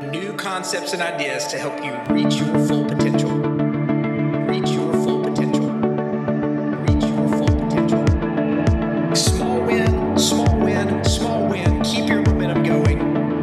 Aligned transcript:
New 0.00 0.32
concepts 0.32 0.94
and 0.94 1.02
ideas 1.02 1.46
to 1.48 1.58
help 1.58 1.84
you 1.84 1.92
reach 2.14 2.36
your 2.36 2.58
full 2.66 2.86
potential. 2.86 3.28
Reach 3.28 4.70
your 4.70 4.90
full 4.94 5.22
potential. 5.22 5.68
Reach 5.68 7.04
your 7.04 7.28
full 7.36 7.54
potential. 7.60 9.14
Small 9.14 9.60
win, 9.60 10.18
small 10.18 10.58
win, 10.58 11.04
small 11.04 11.46
win. 11.46 11.82
Keep 11.82 12.08
your 12.08 12.22
momentum 12.22 12.62
going. 12.62 13.42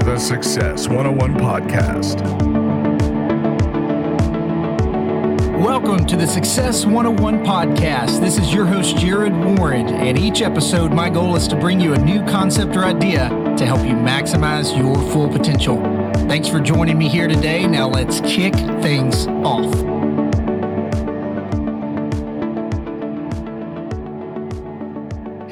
The 0.00 0.18
Success 0.18 0.86
101 0.86 1.34
Podcast. 1.36 2.20
Welcome 5.58 6.04
to 6.08 6.16
the 6.16 6.26
Success 6.26 6.84
101 6.84 7.42
podcast. 7.42 8.20
This 8.20 8.36
is 8.36 8.52
your 8.52 8.66
host, 8.66 8.98
Jared 8.98 9.32
Warren, 9.32 9.88
and 9.88 10.18
each 10.18 10.42
episode, 10.42 10.92
my 10.92 11.08
goal 11.08 11.36
is 11.36 11.48
to 11.48 11.56
bring 11.56 11.80
you 11.80 11.94
a 11.94 11.98
new 11.98 12.22
concept 12.26 12.76
or 12.76 12.84
idea 12.84 13.45
to 13.56 13.66
help 13.66 13.80
you 13.80 13.94
maximize 13.94 14.76
your 14.76 14.96
full 15.10 15.28
potential. 15.28 15.80
Thanks 16.28 16.48
for 16.48 16.60
joining 16.60 16.98
me 16.98 17.08
here 17.08 17.28
today. 17.28 17.66
Now, 17.66 17.88
let's 17.88 18.20
kick 18.20 18.54
things 18.82 19.26
off. 19.26 19.95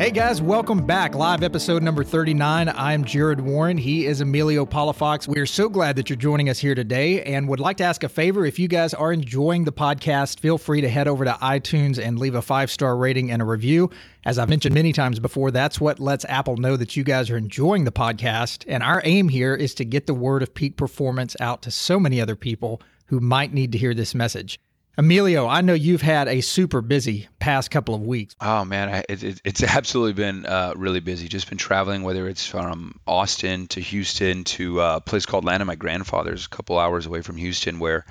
Hey 0.04 0.10
guys, 0.10 0.42
welcome 0.42 0.84
back. 0.84 1.14
Live 1.14 1.42
episode 1.42 1.82
number 1.82 2.04
39. 2.04 2.68
I'm 2.68 3.04
Jared 3.04 3.40
Warren. 3.40 3.78
He 3.78 4.04
is 4.04 4.20
Emilio 4.20 4.66
Palafox. 4.66 5.26
We're 5.26 5.46
so 5.46 5.70
glad 5.70 5.96
that 5.96 6.10
you're 6.10 6.18
joining 6.18 6.50
us 6.50 6.58
here 6.58 6.74
today 6.74 7.22
and 7.22 7.48
would 7.48 7.58
like 7.58 7.78
to 7.78 7.84
ask 7.84 8.04
a 8.04 8.10
favor. 8.10 8.44
If 8.44 8.58
you 8.58 8.68
guys 8.68 8.92
are 8.92 9.14
enjoying 9.14 9.64
the 9.64 9.72
podcast, 9.72 10.40
feel 10.40 10.58
free 10.58 10.82
to 10.82 10.90
head 10.90 11.08
over 11.08 11.24
to 11.24 11.32
iTunes 11.40 11.98
and 11.98 12.18
leave 12.18 12.34
a 12.34 12.42
five 12.42 12.70
star 12.70 12.98
rating 12.98 13.30
and 13.30 13.40
a 13.40 13.46
review. 13.46 13.88
As 14.26 14.38
I've 14.38 14.50
mentioned 14.50 14.74
many 14.74 14.92
times 14.92 15.20
before, 15.20 15.50
that's 15.50 15.80
what 15.80 15.98
lets 15.98 16.26
Apple 16.26 16.58
know 16.58 16.76
that 16.76 16.96
you 16.96 17.02
guys 17.02 17.30
are 17.30 17.38
enjoying 17.38 17.84
the 17.84 17.90
podcast. 17.90 18.66
And 18.68 18.82
our 18.82 19.00
aim 19.06 19.30
here 19.30 19.54
is 19.54 19.72
to 19.76 19.86
get 19.86 20.06
the 20.06 20.12
word 20.12 20.42
of 20.42 20.52
peak 20.52 20.76
performance 20.76 21.34
out 21.40 21.62
to 21.62 21.70
so 21.70 21.98
many 21.98 22.20
other 22.20 22.36
people 22.36 22.82
who 23.06 23.20
might 23.20 23.54
need 23.54 23.72
to 23.72 23.78
hear 23.78 23.94
this 23.94 24.14
message. 24.14 24.60
Emilio, 24.96 25.48
I 25.48 25.60
know 25.60 25.74
you've 25.74 26.02
had 26.02 26.28
a 26.28 26.40
super 26.40 26.80
busy 26.80 27.28
past 27.40 27.70
couple 27.70 27.94
of 27.96 28.02
weeks. 28.02 28.36
Oh 28.40 28.64
man, 28.64 29.04
it, 29.08 29.40
it's 29.44 29.62
absolutely 29.76 30.12
been 30.12 30.46
uh, 30.46 30.74
really 30.76 31.00
busy. 31.00 31.26
Just 31.26 31.48
been 31.48 31.58
traveling, 31.58 32.02
whether 32.04 32.28
it's 32.28 32.46
from 32.46 33.00
Austin 33.06 33.66
to 33.68 33.80
Houston 33.80 34.44
to 34.44 34.80
uh, 34.80 34.96
a 34.96 35.00
place 35.00 35.26
called 35.26 35.48
of 35.48 35.66
My 35.66 35.74
Grandfather's, 35.74 36.46
a 36.46 36.48
couple 36.48 36.78
hours 36.78 37.06
away 37.06 37.22
from 37.22 37.36
Houston, 37.36 37.80
where 37.80 38.04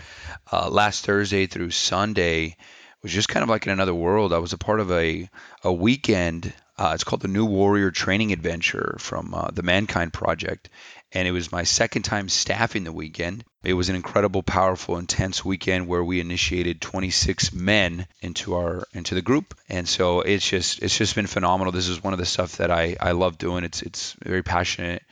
uh, 0.51 0.69
last 0.69 1.05
Thursday 1.05 1.45
through 1.45 1.71
Sunday 1.71 2.57
was 3.01 3.13
just 3.13 3.29
kind 3.29 3.43
of 3.43 3.49
like 3.49 3.65
in 3.65 3.71
another 3.71 3.95
world. 3.95 4.33
I 4.33 4.39
was 4.39 4.53
a 4.53 4.57
part 4.57 4.79
of 4.79 4.91
a 4.91 5.29
a 5.63 5.71
weekend. 5.71 6.53
Uh, 6.77 6.91
it's 6.93 7.03
called 7.03 7.21
the 7.21 7.27
New 7.27 7.45
Warrior 7.45 7.91
Training 7.91 8.33
Adventure 8.33 8.95
from 8.99 9.33
uh, 9.33 9.51
the 9.51 9.61
Mankind 9.61 10.11
Project, 10.11 10.69
and 11.13 11.27
it 11.27 11.31
was 11.31 11.51
my 11.51 11.63
second 11.63 12.01
time 12.03 12.27
staffing 12.27 12.83
the 12.83 12.91
weekend. 12.91 13.43
It 13.63 13.73
was 13.73 13.89
an 13.89 13.95
incredible, 13.95 14.43
powerful, 14.43 14.97
intense 14.97 15.45
weekend 15.45 15.87
where 15.87 16.03
we 16.03 16.19
initiated 16.19 16.81
26 16.81 17.53
men 17.53 18.07
into 18.21 18.55
our 18.55 18.83
into 18.93 19.15
the 19.15 19.21
group, 19.21 19.53
and 19.69 19.87
so 19.87 20.21
it's 20.21 20.47
just 20.47 20.81
it's 20.81 20.97
just 20.97 21.15
been 21.15 21.27
phenomenal. 21.27 21.71
This 21.71 21.87
is 21.87 22.03
one 22.03 22.13
of 22.13 22.19
the 22.19 22.25
stuff 22.25 22.57
that 22.57 22.71
I 22.71 22.97
I 22.99 23.11
love 23.11 23.37
doing. 23.37 23.63
It's 23.63 23.81
it's 23.81 24.15
very 24.23 24.43
passionate, 24.43 25.03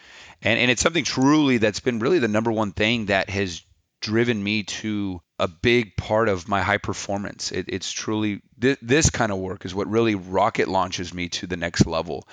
and 0.41 0.59
and 0.59 0.71
it's 0.71 0.81
something 0.81 1.03
truly 1.03 1.57
that's 1.59 1.79
been 1.79 1.99
really 1.99 2.19
the 2.19 2.27
number 2.27 2.51
one 2.51 2.71
thing 2.71 3.05
that 3.05 3.29
has 3.29 3.61
driven 4.01 4.43
me 4.43 4.63
to 4.63 5.21
a 5.37 5.47
big 5.47 5.95
part 5.95 6.27
of 6.27 6.47
my 6.47 6.61
high 6.61 6.79
performance. 6.79 7.51
It, 7.51 7.65
it's 7.67 7.91
truly 7.91 8.41
th- 8.59 8.79
this 8.81 9.11
kind 9.11 9.31
of 9.31 9.37
work 9.37 9.63
is 9.63 9.75
what 9.75 9.87
really 9.87 10.15
rocket 10.15 10.67
launches 10.67 11.13
me 11.13 11.29
to 11.29 11.47
the 11.47 11.57
next 11.57 11.85
level 11.85 12.27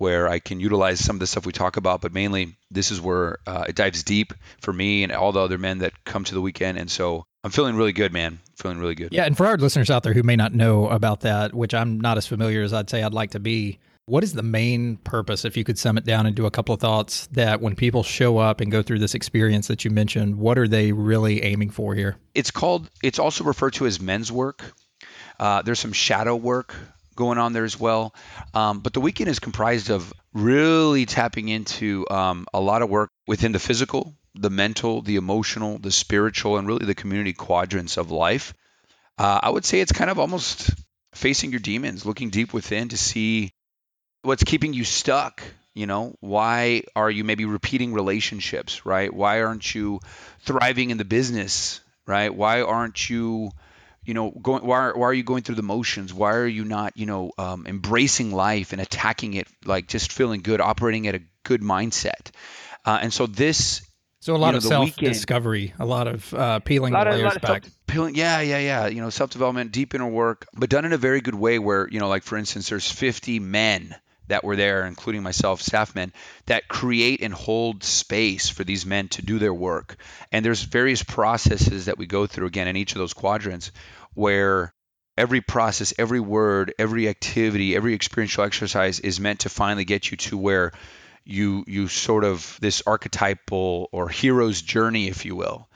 where 0.00 0.28
I 0.28 0.38
can 0.38 0.60
utilize 0.60 0.98
some 0.98 1.16
of 1.16 1.20
the 1.20 1.26
stuff 1.26 1.44
we 1.44 1.52
talk 1.52 1.76
about, 1.76 2.00
but 2.00 2.14
mainly 2.14 2.56
this 2.70 2.90
is 2.90 3.02
where 3.02 3.36
uh, 3.46 3.66
it 3.68 3.76
dives 3.76 4.02
deep 4.02 4.32
for 4.62 4.72
me 4.72 5.02
and 5.02 5.12
all 5.12 5.30
the 5.30 5.40
other 5.40 5.58
men 5.58 5.80
that 5.80 5.92
come 6.06 6.24
to 6.24 6.32
the 6.32 6.40
weekend. 6.40 6.78
And 6.78 6.90
so 6.90 7.26
I'm 7.44 7.50
feeling 7.50 7.76
really 7.76 7.92
good, 7.92 8.10
man. 8.10 8.38
Feeling 8.56 8.78
really 8.78 8.94
good. 8.94 9.10
Yeah. 9.12 9.24
And 9.24 9.36
for 9.36 9.44
our 9.44 9.58
listeners 9.58 9.90
out 9.90 10.02
there 10.02 10.14
who 10.14 10.22
may 10.22 10.36
not 10.36 10.54
know 10.54 10.88
about 10.88 11.20
that, 11.20 11.52
which 11.52 11.74
I'm 11.74 12.00
not 12.00 12.16
as 12.16 12.26
familiar 12.26 12.62
as 12.62 12.72
I'd 12.72 12.88
say 12.88 13.02
I'd 13.02 13.12
like 13.12 13.32
to 13.32 13.40
be, 13.40 13.78
what 14.06 14.24
is 14.24 14.32
the 14.32 14.42
main 14.42 14.96
purpose, 14.96 15.44
if 15.44 15.54
you 15.54 15.64
could 15.64 15.78
sum 15.78 15.98
it 15.98 16.06
down 16.06 16.24
and 16.24 16.34
do 16.34 16.46
a 16.46 16.50
couple 16.50 16.74
of 16.74 16.80
thoughts, 16.80 17.26
that 17.32 17.60
when 17.60 17.76
people 17.76 18.02
show 18.02 18.38
up 18.38 18.62
and 18.62 18.72
go 18.72 18.80
through 18.80 19.00
this 19.00 19.14
experience 19.14 19.68
that 19.68 19.84
you 19.84 19.90
mentioned, 19.90 20.36
what 20.36 20.56
are 20.56 20.66
they 20.66 20.92
really 20.92 21.42
aiming 21.42 21.68
for 21.68 21.94
here? 21.94 22.16
It's 22.34 22.50
called, 22.50 22.88
it's 23.02 23.18
also 23.18 23.44
referred 23.44 23.74
to 23.74 23.86
as 23.86 24.00
men's 24.00 24.32
work. 24.32 24.62
Uh, 25.38 25.60
there's 25.60 25.78
some 25.78 25.92
shadow 25.92 26.36
work 26.36 26.74
going 27.16 27.38
on 27.38 27.52
there 27.52 27.64
as 27.64 27.78
well. 27.78 28.14
Um, 28.54 28.80
but 28.80 28.92
the 28.92 29.00
weekend 29.00 29.28
is 29.30 29.38
comprised 29.38 29.90
of 29.90 30.12
really 30.32 31.06
tapping 31.06 31.48
into 31.48 32.06
um, 32.10 32.46
a 32.54 32.60
lot 32.60 32.82
of 32.82 32.90
work 32.90 33.10
within 33.26 33.52
the 33.52 33.58
physical, 33.58 34.14
the 34.34 34.50
mental, 34.50 35.02
the 35.02 35.16
emotional, 35.16 35.78
the 35.78 35.90
spiritual, 35.90 36.56
and 36.56 36.66
really 36.66 36.86
the 36.86 36.94
community 36.94 37.32
quadrants 37.32 37.96
of 37.96 38.10
life. 38.10 38.54
Uh, 39.18 39.40
I 39.42 39.50
would 39.50 39.64
say 39.64 39.80
it's 39.80 39.92
kind 39.92 40.10
of 40.10 40.18
almost 40.18 40.70
facing 41.12 41.50
your 41.50 41.60
demons, 41.60 42.06
looking 42.06 42.30
deep 42.30 42.52
within 42.52 42.88
to 42.88 42.96
see 42.96 43.52
what's 44.22 44.44
keeping 44.44 44.72
you 44.72 44.84
stuck. 44.84 45.42
You 45.74 45.86
know, 45.86 46.16
why 46.20 46.82
are 46.96 47.10
you 47.10 47.22
maybe 47.22 47.44
repeating 47.44 47.92
relationships, 47.92 48.84
right? 48.84 49.12
Why 49.12 49.42
aren't 49.42 49.74
you 49.74 50.00
thriving 50.40 50.90
in 50.90 50.98
the 50.98 51.04
business, 51.04 51.80
right? 52.06 52.34
Why 52.34 52.62
aren't 52.62 53.08
you 53.08 53.52
you 54.10 54.14
know 54.14 54.32
going 54.32 54.66
why 54.66 54.76
are, 54.76 54.98
why 54.98 55.06
are 55.06 55.14
you 55.14 55.22
going 55.22 55.44
through 55.44 55.54
the 55.54 55.62
motions? 55.62 56.12
Why 56.12 56.32
are 56.32 56.46
you 56.48 56.64
not 56.64 56.96
you 56.96 57.06
know 57.06 57.30
um, 57.38 57.64
embracing 57.64 58.32
life 58.32 58.72
and 58.72 58.82
attacking 58.82 59.34
it 59.34 59.46
like 59.64 59.86
just 59.86 60.10
feeling 60.10 60.40
good 60.42 60.60
operating 60.60 61.06
at 61.06 61.14
a 61.14 61.22
good 61.44 61.62
mindset? 61.62 62.32
Uh, 62.84 62.98
and 63.02 63.12
so 63.12 63.28
this 63.28 63.82
so 64.18 64.34
a 64.34 64.36
lot 64.36 64.48
you 64.48 64.52
know, 64.54 64.56
of 64.56 64.64
self 64.64 64.96
discovery 64.96 65.74
a 65.78 65.86
lot 65.86 66.08
of 66.08 66.34
uh, 66.34 66.58
peeling 66.58 66.92
the 66.92 67.04
layers 67.04 67.38
back. 67.38 67.62
peeling 67.86 68.16
yeah 68.16 68.40
yeah 68.40 68.58
yeah 68.58 68.86
you 68.88 69.00
know 69.00 69.10
self 69.10 69.30
development 69.30 69.70
deep 69.70 69.94
inner 69.94 70.08
work 70.08 70.48
but 70.54 70.68
done 70.68 70.84
in 70.84 70.92
a 70.92 70.98
very 70.98 71.20
good 71.20 71.36
way 71.36 71.60
where 71.60 71.88
you 71.88 72.00
know 72.00 72.08
like 72.08 72.24
for 72.24 72.36
instance 72.36 72.68
there's 72.68 72.90
50 72.90 73.38
men 73.38 73.94
that 74.30 74.44
were 74.44 74.56
there, 74.56 74.86
including 74.86 75.22
myself, 75.22 75.60
staff 75.60 75.94
men, 75.94 76.12
that 76.46 76.68
create 76.68 77.20
and 77.20 77.34
hold 77.34 77.84
space 77.84 78.48
for 78.48 78.64
these 78.64 78.86
men 78.86 79.08
to 79.08 79.22
do 79.22 79.38
their 79.38 79.52
work. 79.52 79.96
And 80.32 80.44
there's 80.44 80.62
various 80.62 81.02
processes 81.02 81.86
that 81.86 81.98
we 81.98 82.06
go 82.06 82.26
through 82.26 82.46
again 82.46 82.68
in 82.68 82.76
each 82.76 82.92
of 82.92 82.98
those 82.98 83.12
quadrants 83.12 83.72
where 84.14 84.74
every 85.16 85.40
process, 85.40 85.92
every 85.98 86.20
word, 86.20 86.74
every 86.78 87.08
activity, 87.08 87.76
every 87.76 87.94
experiential 87.94 88.44
exercise 88.44 89.00
is 89.00 89.20
meant 89.20 89.40
to 89.40 89.48
finally 89.48 89.84
get 89.84 90.10
you 90.10 90.16
to 90.16 90.38
where 90.38 90.72
you 91.24 91.64
you 91.66 91.86
sort 91.88 92.24
of 92.24 92.58
this 92.60 92.82
archetypal 92.86 93.88
or 93.92 94.08
hero's 94.08 94.62
journey, 94.62 95.08
if 95.08 95.24
you 95.24 95.36
will. 95.36 95.68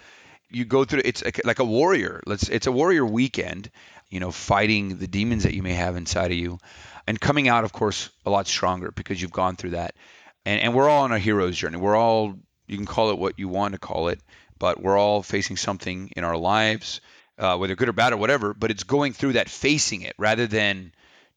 You 0.50 0.64
go 0.64 0.84
through 0.84 1.02
it's 1.04 1.22
like 1.44 1.58
a 1.58 1.64
warrior. 1.64 2.22
Let's 2.26 2.48
it's 2.48 2.66
a 2.66 2.72
warrior 2.72 3.04
weekend, 3.04 3.70
you 4.08 4.20
know, 4.20 4.30
fighting 4.30 4.98
the 4.98 5.06
demons 5.06 5.42
that 5.42 5.54
you 5.54 5.62
may 5.62 5.74
have 5.74 5.96
inside 5.96 6.30
of 6.30 6.38
you 6.38 6.58
and 7.06 7.20
coming 7.20 7.48
out, 7.48 7.64
of 7.64 7.72
course, 7.72 8.10
a 8.24 8.30
lot 8.30 8.46
stronger 8.46 8.90
because 8.90 9.20
you've 9.20 9.32
gone 9.32 9.56
through 9.56 9.70
that. 9.70 9.94
And, 10.46 10.60
and 10.60 10.74
we're 10.74 10.88
all 10.88 11.04
on 11.04 11.12
a 11.12 11.18
hero's 11.18 11.56
journey. 11.56 11.76
We're 11.76 11.96
all, 11.96 12.34
you 12.66 12.76
can 12.76 12.86
call 12.86 13.10
it 13.10 13.18
what 13.18 13.38
you 13.38 13.48
want 13.48 13.72
to 13.72 13.78
call 13.78 14.08
it, 14.08 14.20
but 14.58 14.82
we're 14.82 14.98
all 14.98 15.22
facing 15.22 15.56
something 15.56 16.12
in 16.16 16.24
our 16.24 16.36
lives, 16.36 17.00
uh, 17.38 17.56
whether 17.56 17.74
good 17.74 17.88
or 17.88 17.92
bad 17.92 18.12
or 18.12 18.16
whatever. 18.16 18.54
But 18.54 18.70
it's 18.70 18.84
going 18.84 19.12
through 19.12 19.34
that, 19.34 19.48
facing 19.48 20.02
it, 20.02 20.14
rather 20.18 20.46
than 20.46 20.92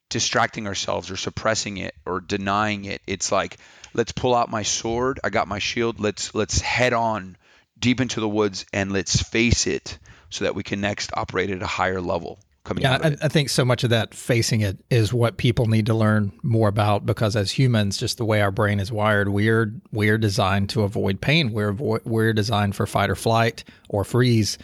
distracting 0.10 0.68
ourselves 0.68 1.12
or 1.12 1.18
suppressing 1.18 1.78
it 1.78 1.96
or 2.06 2.22
denying 2.22 2.86
it. 2.86 3.02
It's 3.08 3.32
like, 3.32 3.58
let's 3.94 4.12
pull 4.12 4.36
out 4.36 4.50
my 4.50 4.64
sword. 4.64 5.20
I 5.24 5.30
got 5.30 5.48
my 5.48 5.60
shield. 5.60 6.00
Let's 6.00 6.34
let's 6.34 6.62
head 6.62 6.94
on 6.94 7.38
deep 7.80 8.02
into 8.02 8.20
the 8.20 8.30
woods 8.30 8.66
and 8.74 8.92
let's 8.92 9.22
face 9.22 9.68
it 9.68 10.00
so 10.30 10.46
that 10.46 10.56
we 10.56 10.64
can 10.64 10.82
next 10.82 11.12
operate 11.14 11.50
at 11.50 11.62
a 11.62 11.68
higher 11.68 12.02
level 12.02 12.40
coming 12.68 12.84
yeah, 12.84 13.00
I, 13.02 13.16
I, 13.26 13.28
think 13.30 13.50
so 13.50 13.64
much 13.64 13.84
of 13.84 13.92
that 13.92 14.14
facing 14.14 14.62
it 14.62 14.78
is 14.90 15.14
what 15.14 15.38
people 15.38 15.68
need 15.68 15.86
to 15.88 15.94
learn 15.94 16.34
more 16.44 16.68
about 16.68 17.06
because 17.06 17.36
as 17.36 17.52
humans, 17.52 17.98
just 17.98 18.18
the 18.18 18.26
way 18.26 18.42
our 18.42 18.52
brain 18.52 18.80
is 18.80 18.92
wired, 18.92 19.30
we're 19.30 19.74
we're 19.92 20.18
designed 20.18 20.70
to 20.72 20.84
avoid 20.84 21.22
pain. 21.22 21.52
We're 21.52 21.74
avo- 21.74 22.06
we're 22.06 22.34
designed 22.34 22.76
for 22.76 22.86
fight 22.86 23.10
or 23.10 23.16
flight 23.16 23.64
or 23.90 24.04
freeze 24.04 24.58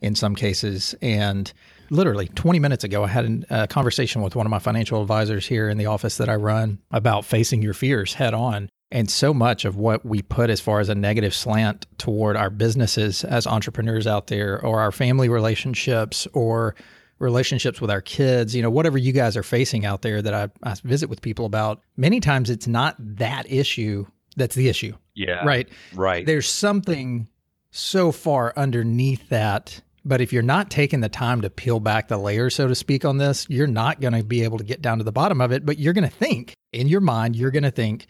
in 0.00 0.14
some 0.14 0.34
cases. 0.34 0.94
And 1.02 1.52
literally 1.90 2.28
20 2.28 2.58
minutes 2.58 2.84
ago, 2.84 3.04
I 3.04 3.08
had 3.08 3.46
a 3.50 3.66
conversation 3.66 4.22
with 4.22 4.36
one 4.36 4.46
of 4.46 4.50
my 4.50 4.58
financial 4.58 5.02
advisors 5.02 5.46
here 5.46 5.68
in 5.68 5.78
the 5.78 5.86
office 5.86 6.16
that 6.18 6.28
I 6.28 6.36
run 6.36 6.78
about 6.90 7.24
facing 7.24 7.62
your 7.62 7.74
fears 7.74 8.14
head 8.14 8.34
on. 8.34 8.68
And 8.92 9.08
so 9.08 9.32
much 9.32 9.64
of 9.64 9.76
what 9.76 10.04
we 10.04 10.20
put 10.20 10.50
as 10.50 10.60
far 10.60 10.80
as 10.80 10.88
a 10.88 10.94
negative 10.96 11.32
slant 11.32 11.86
toward 11.98 12.36
our 12.36 12.50
businesses 12.50 13.22
as 13.22 13.46
entrepreneurs 13.46 14.06
out 14.06 14.26
there, 14.26 14.60
or 14.64 14.80
our 14.80 14.90
family 14.90 15.28
relationships, 15.28 16.26
or 16.32 16.74
relationships 17.20 17.80
with 17.80 17.90
our 17.90 18.00
kids, 18.00 18.56
you 18.56 18.62
know, 18.62 18.70
whatever 18.70 18.98
you 18.98 19.12
guys 19.12 19.36
are 19.36 19.44
facing 19.44 19.84
out 19.86 20.02
there 20.02 20.20
that 20.20 20.34
I, 20.34 20.48
I 20.64 20.74
visit 20.82 21.08
with 21.08 21.22
people 21.22 21.46
about, 21.46 21.82
many 21.96 22.18
times 22.18 22.50
it's 22.50 22.66
not 22.66 22.96
that 22.98 23.50
issue 23.50 24.06
that's 24.36 24.54
the 24.54 24.68
issue. 24.68 24.94
Yeah. 25.14 25.44
Right. 25.44 25.68
Right. 25.94 26.24
There's 26.24 26.48
something 26.48 27.28
so 27.70 28.12
far 28.12 28.52
underneath 28.56 29.28
that. 29.28 29.80
But 30.04 30.20
if 30.20 30.32
you're 30.32 30.42
not 30.42 30.70
taking 30.70 31.00
the 31.00 31.08
time 31.08 31.42
to 31.42 31.50
peel 31.50 31.80
back 31.80 32.08
the 32.08 32.16
layers, 32.16 32.54
so 32.54 32.66
to 32.66 32.74
speak, 32.74 33.04
on 33.04 33.18
this, 33.18 33.46
you're 33.50 33.66
not 33.66 34.00
going 34.00 34.14
to 34.14 34.24
be 34.24 34.44
able 34.44 34.58
to 34.58 34.64
get 34.64 34.80
down 34.80 34.98
to 34.98 35.04
the 35.04 35.12
bottom 35.12 35.40
of 35.40 35.52
it. 35.52 35.66
But 35.66 35.78
you're 35.78 35.92
going 35.92 36.08
to 36.08 36.14
think 36.14 36.54
in 36.72 36.88
your 36.88 37.00
mind, 37.00 37.36
you're 37.36 37.50
going 37.50 37.64
to 37.64 37.70
think, 37.70 38.06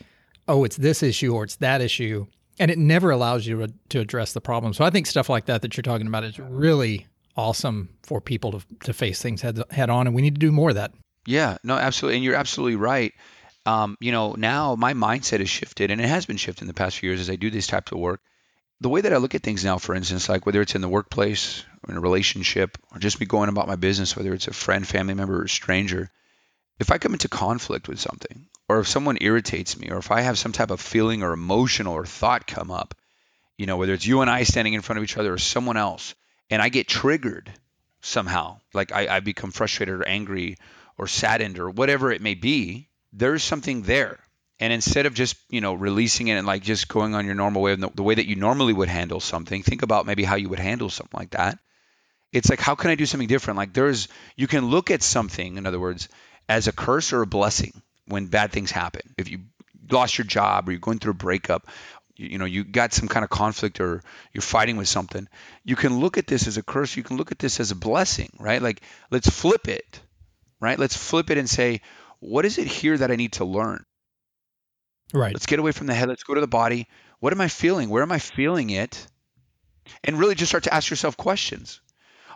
oh, 0.47 0.65
it's 0.65 0.77
this 0.77 1.03
issue 1.03 1.35
or 1.35 1.45
it's 1.45 1.57
that 1.57 1.81
issue. 1.81 2.27
and 2.59 2.71
it 2.71 2.79
never 2.79 3.11
allows 3.11 3.47
you 3.47 3.67
to, 3.89 4.01
address 4.01 4.33
the 4.35 4.41
problem. 4.41 4.75
So 4.75 4.85
I 4.85 4.91
think 4.91 5.07
stuff 5.07 5.29
like 5.29 5.47
that 5.47 5.63
that 5.63 5.77
you're 5.77 5.83
talking 5.83 6.07
about 6.07 6.25
is 6.25 6.39
really 6.39 7.07
awesome 7.37 7.89
for 8.03 8.21
people 8.21 8.53
to, 8.53 8.61
to 8.85 8.93
face 8.93 9.23
things 9.23 9.41
head, 9.41 9.63
head 9.71 9.89
on, 9.89 10.07
and 10.07 10.15
we 10.15 10.23
need 10.23 10.35
to 10.35 10.39
do 10.39 10.53
more 10.53 10.69
of 10.69 10.77
that. 10.77 10.93
Yeah, 11.27 11.57
no, 11.65 11.75
absolutely, 11.77 12.17
and 12.17 12.25
you're 12.25 12.35
absolutely 12.35 12.77
right. 12.77 13.15
Um, 13.67 13.97
you 14.01 14.13
know, 14.13 14.35
now 14.35 14.75
my 14.75 14.95
mindset 14.95 15.41
has 15.41 15.49
shifted, 15.49 15.91
and 15.91 16.01
it 16.01 16.09
has 16.09 16.27
been 16.27 16.37
shifted 16.37 16.63
in 16.63 16.69
the 16.69 16.75
past 16.75 16.99
few 16.99 17.11
years 17.11 17.21
as 17.21 17.31
I 17.31 17.37
do 17.37 17.51
this 17.51 17.67
type 17.67 17.93
of 17.93 17.99
work. 17.99 18.21
The 18.81 18.89
way 18.89 19.03
that 19.03 19.13
I 19.13 19.19
look 19.19 19.35
at 19.35 19.43
things 19.43 19.65
now, 19.65 19.79
for 19.79 19.95
instance, 19.95 20.29
like 20.29 20.47
whether 20.47 20.61
it's 20.61 20.75
in 20.75 20.81
the 20.81 20.89
workplace, 20.89 21.65
or 21.83 21.93
in 21.93 21.99
a 21.99 22.01
relationship, 22.01 22.79
or 22.93 22.99
just 22.99 23.21
me 23.21 23.27
going 23.27 23.49
about 23.49 23.69
my 23.69 23.77
business, 23.77 24.17
whether 24.17 24.35
it's 24.35 24.49
a 24.49 24.53
friend, 24.53 24.87
family 24.87 25.15
member, 25.15 25.43
or 25.43 25.49
stranger, 25.49 26.11
if 26.79 26.91
I 26.91 26.99
come 26.99 27.13
into 27.13 27.29
conflict 27.29 27.89
with 27.89 28.01
something, 28.01 28.47
or 28.69 28.81
if 28.81 28.89
someone 28.89 29.19
irritates 29.21 29.79
me, 29.79 29.91
or 29.91 29.99
if 29.99 30.11
I 30.11 30.23
have 30.23 30.39
some 30.39 30.53
type 30.53 30.71
of 30.71 30.81
feeling 30.81 31.23
or 31.23 31.33
emotional 31.33 31.95
or 31.95 32.07
thought 32.07 32.47
come 32.47 32.71
up, 32.71 32.95
you 33.57 33.67
know, 33.67 33.77
whether 33.77 33.93
it's 33.93 34.07
you 34.07 34.23
and 34.23 34.31
I 34.31 34.45
standing 34.45 34.75
in 34.75 34.81
front 34.81 34.99
of 34.99 35.05
each 35.05 35.17
other 35.17 35.33
or 35.33 35.39
someone 35.39 35.77
else, 35.77 36.15
and 36.49 36.63
I 36.63 36.69
get 36.69 36.89
triggered 36.89 37.53
somehow, 38.01 38.61
like 38.73 38.93
I, 38.93 39.17
I 39.17 39.21
become 39.21 39.51
frustrated 39.51 39.95
or 39.95 40.09
angry 40.09 40.57
or 40.97 41.07
saddened 41.07 41.59
or 41.59 41.71
whatever 41.71 42.11
it 42.11 42.23
may 42.23 42.35
be, 42.35 42.89
there's 43.13 43.43
something 43.43 43.83
there. 43.83 44.19
And 44.59 44.73
instead 44.73 45.07
of 45.07 45.15
just, 45.15 45.37
you 45.49 45.61
know, 45.61 45.75
releasing 45.75 46.29
it 46.29 46.35
and 46.35 46.47
like 46.47 46.63
just 46.63 46.89
going 46.89 47.15
on 47.15 47.25
your 47.25 47.35
normal 47.35 47.63
way, 47.63 47.75
the 47.75 48.03
way 48.03 48.15
that 48.15 48.27
you 48.27 48.37
normally 48.37 48.73
would 48.73 48.89
handle 48.89 49.21
something, 49.21 49.63
think 49.63 49.83
about 49.83 50.07
maybe 50.07 50.23
how 50.23 50.37
you 50.37 50.51
would 50.51 50.59
handle 50.59 50.91
something 50.91 51.19
like 51.19 51.31
that. 51.31 51.59
It's 52.33 52.49
like, 52.49 52.61
how 52.61 52.75
can 52.75 52.91
I 52.91 52.95
do 52.95 53.07
something 53.07 53.29
different? 53.29 53.57
Like 53.57 53.73
there's, 53.73 54.09
you 54.37 54.47
can 54.47 54.67
look 54.67 54.91
at 54.91 55.03
something, 55.03 55.57
in 55.57 55.67
other 55.67 55.81
words, 55.81 56.09
as 56.49 56.69
a 56.69 56.73
curse 56.73 57.13
or 57.13 57.23
a 57.23 57.27
blessing 57.27 57.83
when 58.07 58.27
bad 58.27 58.53
things 58.53 58.71
happen. 58.71 59.03
If 59.19 59.31
you 59.31 59.41
lost 59.91 60.19
your 60.19 60.27
job 60.27 60.69
or 60.69 60.73
you're 60.73 60.81
going 60.81 60.99
through 60.99 61.13
a 61.13 61.15
breakup, 61.15 61.67
you, 62.17 62.29
you 62.29 62.39
know, 62.39 62.45
you 62.45 62.65
got 62.65 62.93
some 62.93 63.09
kind 63.09 63.25
of 63.25 63.31
conflict 63.31 63.81
or 63.81 64.03
you're 64.33 64.43
fighting 64.43 64.77
with 64.77 64.89
something, 64.89 65.27
you 65.65 65.75
can 65.77 65.99
look 65.99 66.19
at 66.19 66.27
this 66.27 66.47
as 66.47 66.57
a 66.57 66.63
curse. 66.63 66.97
You 66.97 67.03
can 67.03 67.17
look 67.17 67.33
at 67.33 67.39
this 67.39 67.59
as 67.59 67.73
a 67.73 67.77
blessing, 67.77 68.31
right? 68.39 68.63
Like, 68.63 68.83
let's 69.11 69.29
flip 69.29 69.67
it, 69.67 70.01
right? 70.61 70.79
Let's 70.79 70.97
flip 70.97 71.31
it 71.31 71.39
and 71.39 71.49
say, 71.49 71.81
what 72.21 72.45
is 72.45 72.59
it 72.59 72.67
here 72.67 72.97
that 72.97 73.11
I 73.11 73.17
need 73.17 73.33
to 73.35 73.45
learn? 73.45 73.85
Right. 75.13 75.33
Let's 75.33 75.47
get 75.47 75.59
away 75.59 75.73
from 75.73 75.89
the 75.89 75.95
head. 75.95 76.09
Let's 76.09 76.23
go 76.23 76.35
to 76.35 76.41
the 76.41 76.47
body. 76.47 76.87
What 77.19 77.33
am 77.33 77.41
I 77.41 77.49
feeling? 77.49 77.89
Where 77.89 78.03
am 78.03 78.13
I 78.13 78.19
feeling 78.19 78.71
it? 78.71 79.07
And 80.05 80.19
really 80.19 80.37
just 80.37 80.51
start 80.51 80.65
to 80.65 80.75
ask 80.75 80.89
yourself 80.91 81.17
questions. 81.17 81.81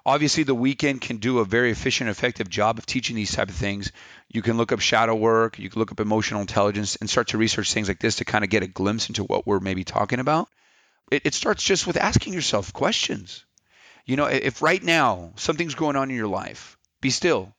Obviously, 0.07 0.43
the 0.43 0.55
weekend 0.55 1.01
can 1.01 1.17
do 1.17 1.39
a 1.39 1.47
very 1.47 1.71
efficient, 1.71 2.11
effective 2.11 2.51
job 2.51 2.77
of 2.77 2.85
teaching 2.85 3.17
these 3.17 3.33
type 3.33 3.49
of 3.49 3.55
things. 3.55 3.91
You 4.29 4.43
can 4.43 4.59
look 4.59 4.71
up 4.71 4.81
shadow 4.81 5.15
work, 5.15 5.59
you 5.59 5.71
can 5.71 5.79
look 5.79 5.93
up 5.93 6.01
emotional 6.01 6.43
intelligence, 6.43 6.97
and 6.97 7.09
start 7.09 7.29
to 7.29 7.39
research 7.39 7.73
things 7.73 7.89
like 7.89 8.01
this 8.01 8.17
to 8.17 8.27
kind 8.27 8.45
of 8.45 8.51
get 8.51 8.63
a 8.63 8.67
glimpse 8.67 9.09
into 9.09 9.25
what 9.25 9.47
we're 9.47 9.61
maybe 9.61 9.83
talking 9.83 10.21
about. 10.21 10.49
It, 11.11 11.23
it 11.25 11.35
starts 11.35 11.63
just 11.63 11.87
with 11.87 11.97
asking 11.97 12.35
yourself 12.35 12.75
questions. 12.75 13.47
You 14.05 14.17
know, 14.17 14.27
if 14.27 14.61
right 14.61 14.83
now 14.83 15.33
something's 15.37 15.75
going 15.75 15.97
on 15.97 16.11
in 16.11 16.17
your 16.17 16.29
life, 16.29 16.77
be 17.01 17.09
still. 17.09 17.55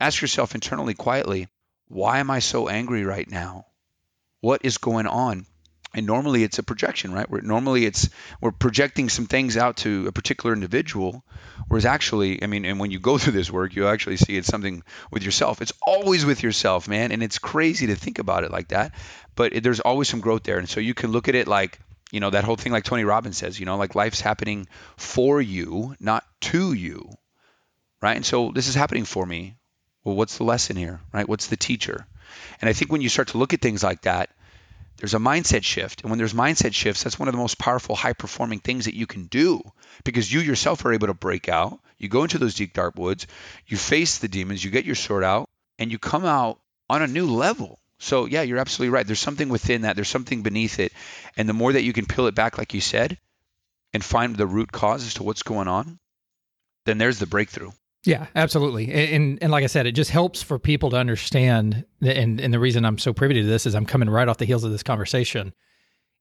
Ask 0.00 0.22
yourself 0.22 0.54
internally, 0.54 0.94
quietly, 0.94 1.48
why 1.88 2.20
am 2.20 2.30
I 2.30 2.38
so 2.38 2.68
angry 2.68 3.04
right 3.04 3.30
now? 3.30 3.66
What 4.40 4.64
is 4.64 4.78
going 4.78 5.06
on? 5.06 5.44
And 5.94 6.06
normally 6.06 6.44
it's 6.44 6.58
a 6.58 6.62
projection 6.62 7.12
right? 7.12 7.28
Where 7.28 7.42
normally 7.42 7.84
it's 7.84 8.08
we're 8.40 8.52
projecting 8.52 9.08
some 9.08 9.26
things 9.26 9.56
out 9.56 9.78
to 9.78 10.06
a 10.06 10.12
particular 10.12 10.54
individual 10.54 11.24
whereas 11.68 11.84
actually 11.84 12.42
i 12.42 12.46
mean 12.46 12.64
and 12.64 12.80
when 12.80 12.90
you 12.90 12.98
go 12.98 13.18
through 13.18 13.32
this 13.32 13.50
work 13.50 13.74
you 13.74 13.86
actually 13.86 14.16
see 14.16 14.36
it's 14.36 14.48
something 14.48 14.82
with 15.10 15.22
yourself. 15.22 15.62
It's 15.62 15.72
always 15.82 16.24
with 16.24 16.42
yourself 16.42 16.88
man 16.88 17.12
and 17.12 17.22
it's 17.22 17.38
crazy 17.38 17.88
to 17.88 17.96
think 17.96 18.18
about 18.18 18.44
it 18.44 18.50
like 18.50 18.68
that 18.68 18.94
but 19.34 19.54
it, 19.54 19.62
there's 19.62 19.80
always 19.80 20.08
some 20.08 20.20
growth 20.20 20.42
there. 20.42 20.58
And 20.58 20.68
so 20.68 20.80
you 20.80 20.94
can 20.94 21.12
look 21.12 21.28
at 21.28 21.34
it 21.34 21.48
like 21.48 21.78
you 22.10 22.20
know 22.20 22.30
that 22.30 22.44
whole 22.44 22.56
thing 22.56 22.72
like 22.72 22.84
tony 22.84 23.04
robbins 23.04 23.36
says 23.36 23.58
you 23.60 23.66
know 23.66 23.76
like 23.76 23.94
life's 23.94 24.20
happening 24.20 24.66
for 24.96 25.40
you 25.40 25.94
not 26.00 26.24
to 26.40 26.72
you 26.72 27.08
right? 28.02 28.16
And 28.16 28.24
so 28.24 28.50
this 28.50 28.66
is 28.66 28.74
happening 28.74 29.04
for 29.04 29.26
me. 29.26 29.56
Well 30.04 30.16
what's 30.16 30.38
the 30.38 30.44
lesson 30.44 30.76
here 30.76 31.00
right? 31.12 31.28
What's 31.28 31.48
the 31.48 31.56
teacher? 31.56 32.06
And 32.60 32.68
i 32.68 32.72
think 32.72 32.90
when 32.92 33.00
you 33.00 33.08
start 33.08 33.28
to 33.28 33.38
look 33.38 33.52
at 33.52 33.60
things 33.60 33.82
like 33.82 34.02
that 34.02 34.30
there's 35.00 35.14
a 35.14 35.18
mindset 35.18 35.64
shift. 35.64 36.02
And 36.02 36.10
when 36.10 36.18
there's 36.18 36.34
mindset 36.34 36.74
shifts, 36.74 37.02
that's 37.02 37.18
one 37.18 37.26
of 37.26 37.32
the 37.32 37.40
most 37.40 37.58
powerful, 37.58 37.96
high 37.96 38.12
performing 38.12 38.60
things 38.60 38.84
that 38.84 38.94
you 38.94 39.06
can 39.06 39.24
do 39.24 39.62
because 40.04 40.30
you 40.30 40.40
yourself 40.40 40.84
are 40.84 40.92
able 40.92 41.06
to 41.06 41.14
break 41.14 41.48
out. 41.48 41.80
You 41.96 42.08
go 42.08 42.22
into 42.22 42.36
those 42.36 42.54
deep, 42.54 42.74
dark 42.74 42.96
woods, 42.96 43.26
you 43.66 43.78
face 43.78 44.18
the 44.18 44.28
demons, 44.28 44.62
you 44.62 44.70
get 44.70 44.84
your 44.84 44.94
sword 44.94 45.24
out, 45.24 45.48
and 45.78 45.90
you 45.90 45.98
come 45.98 46.26
out 46.26 46.60
on 46.90 47.00
a 47.00 47.06
new 47.06 47.26
level. 47.26 47.78
So, 47.98 48.26
yeah, 48.26 48.42
you're 48.42 48.58
absolutely 48.58 48.92
right. 48.94 49.06
There's 49.06 49.18
something 49.18 49.48
within 49.48 49.82
that, 49.82 49.96
there's 49.96 50.08
something 50.08 50.42
beneath 50.42 50.78
it. 50.78 50.92
And 51.36 51.48
the 51.48 51.54
more 51.54 51.72
that 51.72 51.82
you 51.82 51.94
can 51.94 52.06
peel 52.06 52.26
it 52.26 52.34
back, 52.34 52.58
like 52.58 52.74
you 52.74 52.82
said, 52.82 53.18
and 53.94 54.04
find 54.04 54.36
the 54.36 54.46
root 54.46 54.70
cause 54.70 55.06
as 55.06 55.14
to 55.14 55.22
what's 55.22 55.42
going 55.42 55.68
on, 55.68 55.98
then 56.84 56.98
there's 56.98 57.18
the 57.18 57.26
breakthrough. 57.26 57.70
Yeah, 58.04 58.26
absolutely. 58.34 58.90
And, 58.90 59.38
and 59.42 59.52
like 59.52 59.62
I 59.62 59.66
said, 59.66 59.86
it 59.86 59.92
just 59.92 60.10
helps 60.10 60.42
for 60.42 60.58
people 60.58 60.90
to 60.90 60.96
understand. 60.96 61.84
And, 62.00 62.40
and 62.40 62.52
the 62.52 62.58
reason 62.58 62.84
I'm 62.84 62.98
so 62.98 63.12
privy 63.12 63.34
to 63.34 63.44
this 63.44 63.66
is 63.66 63.74
I'm 63.74 63.84
coming 63.84 64.08
right 64.08 64.26
off 64.26 64.38
the 64.38 64.46
heels 64.46 64.64
of 64.64 64.70
this 64.70 64.82
conversation. 64.82 65.52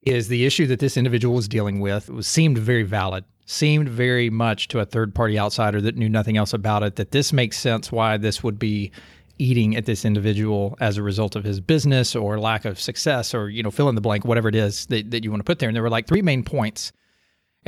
Is 0.02 0.30
the 0.30 0.46
issue 0.46 0.66
that 0.68 0.80
this 0.80 0.96
individual 0.96 1.36
was 1.36 1.50
dealing 1.50 1.81
with 1.81 2.10
was 2.10 2.26
seemed 2.26 2.58
very 2.58 2.84
valid, 2.84 3.26
seemed 3.46 3.90
very 3.90 4.30
much 4.30 4.70
to 4.70 4.80
a 4.80 4.86
third 4.86 5.14
party 5.14 5.38
outsider 5.38 5.81
that 5.81 5.98
knew 5.98 6.08
nothing 6.08 6.38
else 6.38 6.54
about 6.54 6.84
it. 6.84 6.96
That 6.96 7.12
this 7.12 7.34
makes 7.34 7.58
sense 7.58 7.92
why 7.92 8.16
this 8.16 8.42
would 8.42 8.58
be 8.58 8.94
eating 9.40 9.76
at 9.76 9.86
this 9.86 10.06
individual 10.06 10.78
as 10.80 10.98
a 10.98 11.04
result 11.04 11.36
of 11.36 11.44
his 11.44 11.60
business 11.60 12.16
or 12.16 12.40
lack 12.40 12.64
of 12.66 12.80
success 12.80 13.34
or 13.34 13.50
you 13.50 13.64
know 13.64 13.72
fill 13.72 13.90
in 13.90 13.96
the 13.96 14.02
blank 14.02 14.26
whatever 14.26 14.50
it 14.50 14.56
is 14.56 14.86
that, 14.88 15.12
that 15.12 15.24
you 15.24 15.31
want 15.31 15.40
to 15.40 15.46
put 15.46 15.60
there 15.60 15.70
and 15.70 15.76
there 15.76 15.84
were 15.84 15.90
like 15.90 16.08
three 16.08 16.22
main 16.22 16.44
points 16.44 16.92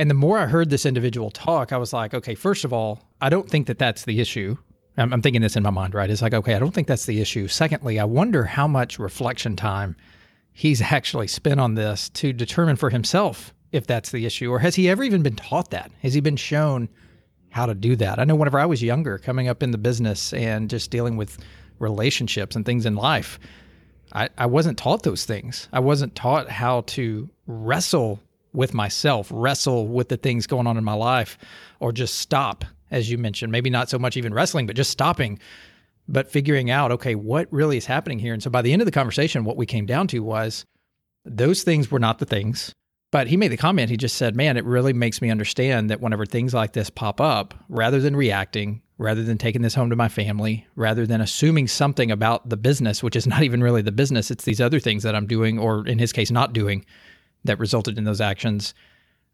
and 0.02 0.10
the 0.10 0.14
more 0.14 0.36
I 0.36 0.46
heard 0.46 0.68
this 0.68 0.84
individual 0.84 1.30
talk, 1.30 1.70
I 1.70 1.76
was 1.76 1.92
like, 1.92 2.12
okay, 2.12 2.34
first 2.34 2.64
of 2.64 2.72
all, 2.72 3.04
I 3.20 3.28
don't 3.28 3.48
think 3.48 3.68
that 3.68 3.78
that's 3.78 4.04
the 4.04 4.20
issue. 4.20 4.56
I'm, 4.96 5.12
I'm, 5.12 5.22
thinking 5.22 5.42
this 5.42 5.54
in 5.54 5.62
my 5.62 5.70
mind, 5.70 5.94
right? 5.94 6.10
It's 6.10 6.22
like, 6.22 6.34
okay, 6.34 6.56
I 6.56 6.58
don't 6.58 6.74
think 6.74 6.88
that's 6.88 7.06
the 7.06 7.20
issue. 7.20 7.46
Secondly, 7.46 8.00
I 8.00 8.04
wonder 8.04 8.42
how 8.42 8.66
much 8.66 8.98
reflection 8.98 9.54
time 9.54 9.94
he's 10.52 10.82
actually 10.92 11.28
spent 11.28 11.60
on 11.60 11.76
this 11.76 12.08
to 12.14 12.32
determine 12.32 12.74
for 12.74 12.90
himself 12.90 13.54
if 13.70 13.86
that's 13.86 14.10
the 14.10 14.26
issue, 14.26 14.50
or 14.50 14.58
has 14.58 14.74
he 14.74 14.88
ever 14.88 15.04
even 15.04 15.22
been 15.22 15.36
taught 15.36 15.70
that? 15.70 15.92
Has 16.02 16.14
he 16.14 16.20
been 16.20 16.36
shown 16.36 16.88
how 17.50 17.66
to 17.66 17.74
do 17.74 17.94
that? 17.94 18.18
I 18.18 18.24
know 18.24 18.34
whenever 18.34 18.58
I 18.58 18.66
was 18.66 18.82
younger, 18.82 19.18
coming 19.18 19.46
up 19.46 19.62
in 19.62 19.70
the 19.70 19.78
business 19.78 20.32
and 20.32 20.68
just 20.68 20.90
dealing 20.90 21.16
with 21.16 21.38
relationships 21.78 22.56
and 22.56 22.66
things 22.66 22.86
in 22.86 22.96
life, 22.96 23.38
I, 24.12 24.30
I 24.36 24.46
wasn't 24.46 24.78
taught 24.78 25.04
those 25.04 25.24
things. 25.24 25.68
I 25.72 25.78
wasn't 25.78 26.16
taught 26.16 26.48
how 26.50 26.80
to 26.88 27.30
wrestle 27.46 28.20
with 28.52 28.74
myself, 28.74 29.28
wrestle 29.32 29.88
with 29.88 30.08
the 30.08 30.16
things 30.16 30.46
going 30.46 30.66
on 30.66 30.76
in 30.76 30.84
my 30.84 30.94
life, 30.94 31.38
or 31.80 31.92
just 31.92 32.18
stop, 32.18 32.64
as 32.90 33.10
you 33.10 33.18
mentioned. 33.18 33.52
Maybe 33.52 33.70
not 33.70 33.88
so 33.90 33.98
much 33.98 34.16
even 34.16 34.34
wrestling, 34.34 34.66
but 34.66 34.76
just 34.76 34.90
stopping, 34.90 35.38
but 36.08 36.30
figuring 36.30 36.70
out, 36.70 36.92
okay, 36.92 37.14
what 37.14 37.48
really 37.50 37.76
is 37.76 37.86
happening 37.86 38.18
here. 38.18 38.34
And 38.34 38.42
so 38.42 38.50
by 38.50 38.62
the 38.62 38.72
end 38.72 38.82
of 38.82 38.86
the 38.86 38.92
conversation, 38.92 39.44
what 39.44 39.56
we 39.56 39.66
came 39.66 39.86
down 39.86 40.06
to 40.08 40.20
was 40.20 40.64
those 41.24 41.62
things 41.62 41.90
were 41.90 42.00
not 42.00 42.18
the 42.18 42.26
things. 42.26 42.72
But 43.10 43.26
he 43.26 43.36
made 43.36 43.52
the 43.52 43.58
comment, 43.58 43.90
he 43.90 43.98
just 43.98 44.16
said, 44.16 44.34
man, 44.34 44.56
it 44.56 44.64
really 44.64 44.94
makes 44.94 45.20
me 45.20 45.30
understand 45.30 45.90
that 45.90 46.00
whenever 46.00 46.24
things 46.24 46.54
like 46.54 46.72
this 46.72 46.88
pop 46.88 47.20
up, 47.20 47.52
rather 47.68 48.00
than 48.00 48.16
reacting, 48.16 48.80
rather 48.96 49.22
than 49.22 49.36
taking 49.36 49.60
this 49.60 49.74
home 49.74 49.90
to 49.90 49.96
my 49.96 50.08
family, 50.08 50.66
rather 50.76 51.06
than 51.06 51.20
assuming 51.20 51.68
something 51.68 52.10
about 52.10 52.48
the 52.48 52.56
business, 52.56 53.02
which 53.02 53.14
is 53.14 53.26
not 53.26 53.42
even 53.42 53.62
really 53.62 53.82
the 53.82 53.92
business, 53.92 54.30
it's 54.30 54.44
these 54.44 54.62
other 54.62 54.80
things 54.80 55.02
that 55.02 55.14
I'm 55.14 55.26
doing, 55.26 55.58
or 55.58 55.86
in 55.86 55.98
his 55.98 56.10
case, 56.10 56.30
not 56.30 56.54
doing 56.54 56.86
that 57.44 57.58
resulted 57.58 57.98
in 57.98 58.04
those 58.04 58.20
actions. 58.20 58.74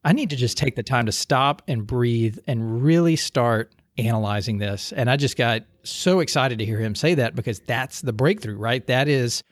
I 0.05 0.13
need 0.13 0.31
to 0.31 0.37
just 0.37 0.57
take 0.57 0.77
the 0.77 0.83
time 0.83 1.07
to 1.07 1.13
stop 1.13 1.63
and 1.69 1.87
breathe 1.87 2.39
and 2.47 2.83
really 2.83 3.17
start 3.17 3.73
analyzing 3.99 4.59
this. 4.59 4.93
And 4.93 5.11
I 5.11 5.17
just 5.17 5.37
got 5.37 5.65
so 5.83 6.21
excited 6.21 6.59
to 6.59 6.65
hear 6.67 6.79
him 6.79 6.95
say 6.95 7.15
that 7.15 7.35
because 7.35 7.61
that's 7.61 8.01
the 8.01 8.13
breakthrough, 8.13 8.57
right? 8.57 8.87
That 8.87 9.09
is 9.09 9.43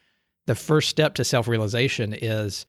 the 0.47 0.55
first 0.55 0.89
step 0.89 1.15
to 1.15 1.25
self-realization 1.25 2.15
is 2.15 2.67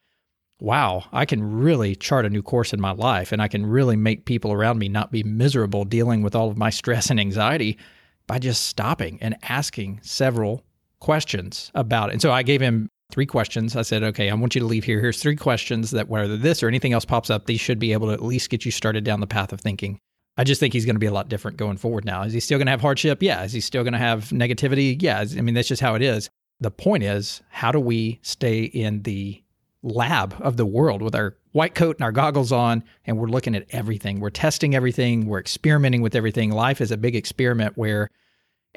wow, 0.60 1.04
I 1.14 1.26
can 1.26 1.60
really 1.60 1.96
chart 1.96 2.26
a 2.26 2.32
new 2.32 2.42
course 2.42 2.74
in 2.74 2.82
my 2.82 2.92
life 2.92 3.32
and 3.32 3.42
I 3.42 3.48
can 3.48 3.66
really 3.66 3.96
make 3.96 4.26
people 4.26 4.52
around 4.52 4.80
me 4.80 4.90
not 4.90 5.12
be 5.12 5.22
miserable 5.22 5.86
dealing 5.86 6.24
with 6.24 6.36
all 6.36 6.50
of 6.50 6.58
my 6.58 6.70
stress 6.72 7.10
and 7.10 7.20
anxiety 7.20 7.78
by 8.26 8.40
just 8.40 8.66
stopping 8.66 9.20
and 9.22 9.38
asking 9.44 10.00
several 10.02 10.64
questions 11.00 11.72
about 11.76 12.10
it. 12.10 12.14
And 12.14 12.22
so 12.22 12.32
I 12.32 12.44
gave 12.44 12.60
him 12.60 12.90
three 13.12 13.26
questions. 13.26 13.76
I 13.76 13.82
said, 13.82 14.04
okay, 14.04 14.30
I 14.30 14.34
want 14.34 14.56
you 14.56 14.62
to 14.62 14.68
leave 14.68 14.84
here. 14.84 15.00
Here's 15.00 15.22
three 15.22 15.36
questions 15.36 15.92
that 15.92 16.10
whether 16.10 16.38
this 16.38 16.62
or 16.62 16.68
anything 16.68 16.94
else 16.94 17.06
pops 17.06 17.30
up, 17.30 17.46
these 17.46 17.62
should 17.62 17.80
be 17.80 17.94
able 17.94 18.08
to 18.08 18.14
at 18.14 18.24
least 18.24 18.50
get 18.50 18.66
you 18.66 18.72
started 18.72 19.04
down 19.04 19.20
the 19.20 19.28
path 19.28 19.54
of 19.54 19.62
thinking. 19.62 20.00
I 20.38 20.44
just 20.44 20.60
think 20.60 20.74
he's 20.74 20.86
going 20.86 20.96
to 20.96 21.00
be 21.00 21.08
a 21.08 21.14
lot 21.14 21.30
different 21.30 21.58
going 21.58 21.78
forward 21.78 22.06
now. 22.06 22.24
Is 22.24 22.34
he 22.34 22.40
still 22.40 22.60
going 22.60 22.68
to 22.68 22.72
have 22.72 22.82
hardship? 22.82 23.24
Yeah. 23.24 23.44
Is 23.44 23.54
he 23.54 23.60
still 23.60 23.84
going 23.84 23.94
to 23.94 24.00
have 24.00 24.26
negativity? 24.26 25.02
Yeah. 25.02 25.26
I 25.36 25.42
mean, 25.42 25.56
that's 25.56 25.68
just 25.68 25.82
how 25.82 25.96
it 25.96 26.02
is. 26.02 26.30
The 26.60 26.72
point 26.72 27.04
is, 27.04 27.42
how 27.50 27.72
do 27.72 27.80
we 27.80 28.20
stay 28.22 28.64
in 28.64 29.04
the 29.04 29.42
lab 29.84 30.36
of 30.40 30.58
the 30.58 30.66
world 30.66 31.02
with 31.02 31.16
our 31.16 31.36
white 31.52 31.76
coat 31.76 31.96
and 31.98 32.04
our 32.04 32.12
goggles 32.12 32.52
on 32.52 32.84
and 33.06 33.18
we're 33.18 33.28
looking 33.28 33.56
at 33.56 33.66
everything. 33.72 34.20
We're 34.20 34.30
testing 34.30 34.76
everything, 34.76 35.26
we're 35.26 35.40
experimenting 35.40 36.02
with 36.02 36.16
everything. 36.16 36.52
Life 36.52 36.82
is 36.82 36.92
a 36.92 36.98
big 36.98 37.16
experiment 37.16 37.78
where 37.78 38.10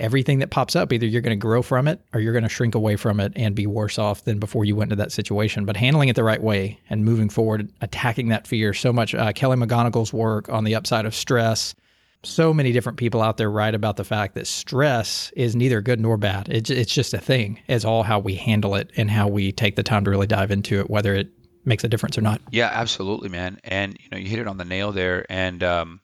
everything 0.00 0.40
that 0.40 0.50
pops 0.50 0.74
up, 0.74 0.92
either 0.92 1.06
you're 1.06 1.20
going 1.20 1.38
to 1.38 1.40
grow 1.40 1.62
from 1.62 1.86
it 1.86 2.00
or 2.12 2.20
you're 2.20 2.32
going 2.32 2.42
to 2.42 2.48
shrink 2.48 2.74
away 2.74 2.96
from 2.96 3.20
it 3.20 3.32
and 3.36 3.54
be 3.54 3.66
worse 3.66 3.98
off 3.98 4.24
than 4.24 4.38
before 4.38 4.64
you 4.64 4.74
went 4.74 4.90
into 4.90 5.02
that 5.02 5.12
situation. 5.12 5.64
But 5.64 5.76
handling 5.76 6.08
it 6.08 6.16
the 6.16 6.24
right 6.24 6.42
way 6.42 6.80
and 6.90 7.04
moving 7.04 7.28
forward, 7.28 7.70
attacking 7.80 8.28
that 8.28 8.46
fear 8.46 8.74
so 8.74 8.92
much. 8.92 9.14
Uh, 9.14 9.32
Kelly 9.32 9.56
McGonigal's 9.56 10.12
work 10.12 10.48
on 10.48 10.64
the 10.64 10.74
upside 10.74 11.06
of 11.06 11.14
stress. 11.14 11.74
So 12.22 12.52
many 12.52 12.72
different 12.72 12.98
people 12.98 13.22
out 13.22 13.36
there 13.36 13.50
write 13.50 13.74
about 13.74 13.96
the 13.96 14.04
fact 14.04 14.34
that 14.34 14.46
stress 14.46 15.32
is 15.36 15.56
neither 15.56 15.80
good 15.80 16.00
nor 16.00 16.16
bad. 16.16 16.48
It's, 16.50 16.68
it's 16.68 16.92
just 16.92 17.14
a 17.14 17.18
thing. 17.18 17.60
It's 17.66 17.84
all 17.84 18.02
how 18.02 18.18
we 18.18 18.34
handle 18.34 18.74
it 18.74 18.90
and 18.96 19.10
how 19.10 19.28
we 19.28 19.52
take 19.52 19.76
the 19.76 19.82
time 19.82 20.04
to 20.04 20.10
really 20.10 20.26
dive 20.26 20.50
into 20.50 20.80
it, 20.80 20.90
whether 20.90 21.14
it 21.14 21.30
makes 21.64 21.84
a 21.84 21.88
difference 21.88 22.18
or 22.18 22.22
not. 22.22 22.40
Yeah, 22.50 22.70
absolutely, 22.72 23.28
man. 23.28 23.58
And 23.64 23.96
you 23.98 24.08
know, 24.10 24.18
you 24.18 24.28
hit 24.28 24.38
it 24.38 24.48
on 24.48 24.58
the 24.58 24.64
nail 24.64 24.92
there. 24.92 25.24
And 25.30 25.62
um, 25.62 26.00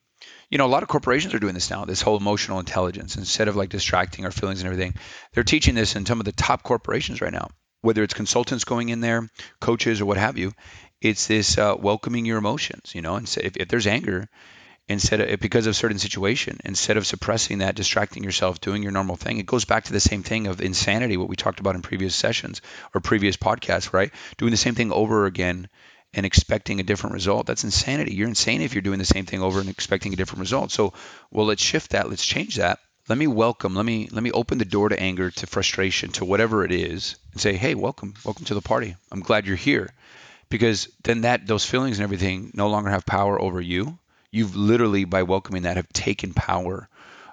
you 0.50 0.58
know, 0.58 0.66
a 0.66 0.68
lot 0.68 0.82
of 0.82 0.88
corporations 0.88 1.34
are 1.34 1.38
doing 1.38 1.54
this 1.54 1.70
now, 1.70 1.84
this 1.84 2.02
whole 2.02 2.16
emotional 2.16 2.60
intelligence. 2.60 3.16
Instead 3.16 3.48
of 3.48 3.56
like 3.56 3.68
distracting 3.68 4.24
our 4.24 4.30
feelings 4.30 4.60
and 4.60 4.70
everything, 4.70 4.94
they're 5.32 5.44
teaching 5.44 5.74
this 5.74 5.96
in 5.96 6.06
some 6.06 6.20
of 6.20 6.24
the 6.24 6.32
top 6.32 6.62
corporations 6.62 7.20
right 7.20 7.32
now, 7.32 7.48
whether 7.80 8.02
it's 8.02 8.14
consultants 8.14 8.64
going 8.64 8.88
in 8.88 9.00
there, 9.00 9.28
coaches, 9.60 10.00
or 10.00 10.06
what 10.06 10.16
have 10.16 10.38
you. 10.38 10.52
It's 11.00 11.26
this 11.26 11.58
uh, 11.58 11.74
welcoming 11.78 12.24
your 12.24 12.38
emotions, 12.38 12.94
you 12.94 13.02
know, 13.02 13.16
and 13.16 13.28
so 13.28 13.40
if, 13.42 13.56
if 13.56 13.68
there's 13.68 13.86
anger, 13.86 14.28
instead 14.88 15.20
of 15.20 15.40
because 15.40 15.66
of 15.66 15.76
certain 15.76 15.98
situation, 15.98 16.58
instead 16.64 16.96
of 16.96 17.06
suppressing 17.06 17.58
that, 17.58 17.74
distracting 17.74 18.22
yourself, 18.22 18.60
doing 18.60 18.82
your 18.82 18.92
normal 18.92 19.16
thing, 19.16 19.38
it 19.38 19.46
goes 19.46 19.64
back 19.64 19.84
to 19.84 19.92
the 19.92 20.00
same 20.00 20.22
thing 20.22 20.46
of 20.46 20.60
insanity, 20.60 21.16
what 21.16 21.28
we 21.28 21.36
talked 21.36 21.60
about 21.60 21.74
in 21.74 21.82
previous 21.82 22.14
sessions 22.14 22.62
or 22.94 23.00
previous 23.00 23.36
podcasts, 23.36 23.92
right? 23.92 24.12
Doing 24.38 24.52
the 24.52 24.56
same 24.56 24.74
thing 24.74 24.92
over 24.92 25.26
again 25.26 25.68
and 26.14 26.24
expecting 26.24 26.80
a 26.80 26.84
different 26.84 27.14
result. 27.14 27.46
That's 27.46 27.64
insanity. 27.64 28.14
You're 28.14 28.28
insane 28.28 28.62
if 28.62 28.74
you're 28.74 28.82
doing 28.82 28.98
the 28.98 29.04
same 29.04 29.26
thing 29.26 29.42
over 29.42 29.60
and 29.60 29.68
expecting 29.68 30.12
a 30.12 30.16
different 30.16 30.40
result. 30.40 30.72
So, 30.72 30.94
well, 31.30 31.46
let's 31.46 31.62
shift 31.62 31.90
that. 31.90 32.08
Let's 32.08 32.24
change 32.24 32.56
that. 32.56 32.78
Let 33.08 33.18
me 33.18 33.26
welcome. 33.26 33.74
Let 33.74 33.84
me 33.84 34.08
let 34.10 34.22
me 34.22 34.32
open 34.32 34.58
the 34.58 34.64
door 34.64 34.88
to 34.88 34.98
anger, 34.98 35.30
to 35.30 35.46
frustration, 35.46 36.10
to 36.12 36.24
whatever 36.24 36.64
it 36.64 36.72
is, 36.72 37.16
and 37.32 37.40
say, 37.40 37.54
"Hey, 37.54 37.74
welcome, 37.74 38.14
welcome 38.24 38.46
to 38.46 38.54
the 38.54 38.60
party. 38.62 38.96
I'm 39.12 39.20
glad 39.20 39.46
you're 39.46 39.56
here." 39.56 39.92
Because 40.48 40.88
then 41.04 41.20
that 41.22 41.46
those 41.46 41.64
feelings 41.64 41.98
and 41.98 42.04
everything 42.04 42.50
no 42.54 42.68
longer 42.68 42.90
have 42.90 43.06
power 43.06 43.40
over 43.40 43.60
you. 43.60 43.98
You've 44.32 44.56
literally 44.56 45.04
by 45.04 45.22
welcoming 45.22 45.62
that 45.62 45.76
have 45.76 45.88
taken 45.90 46.34
power 46.34 46.88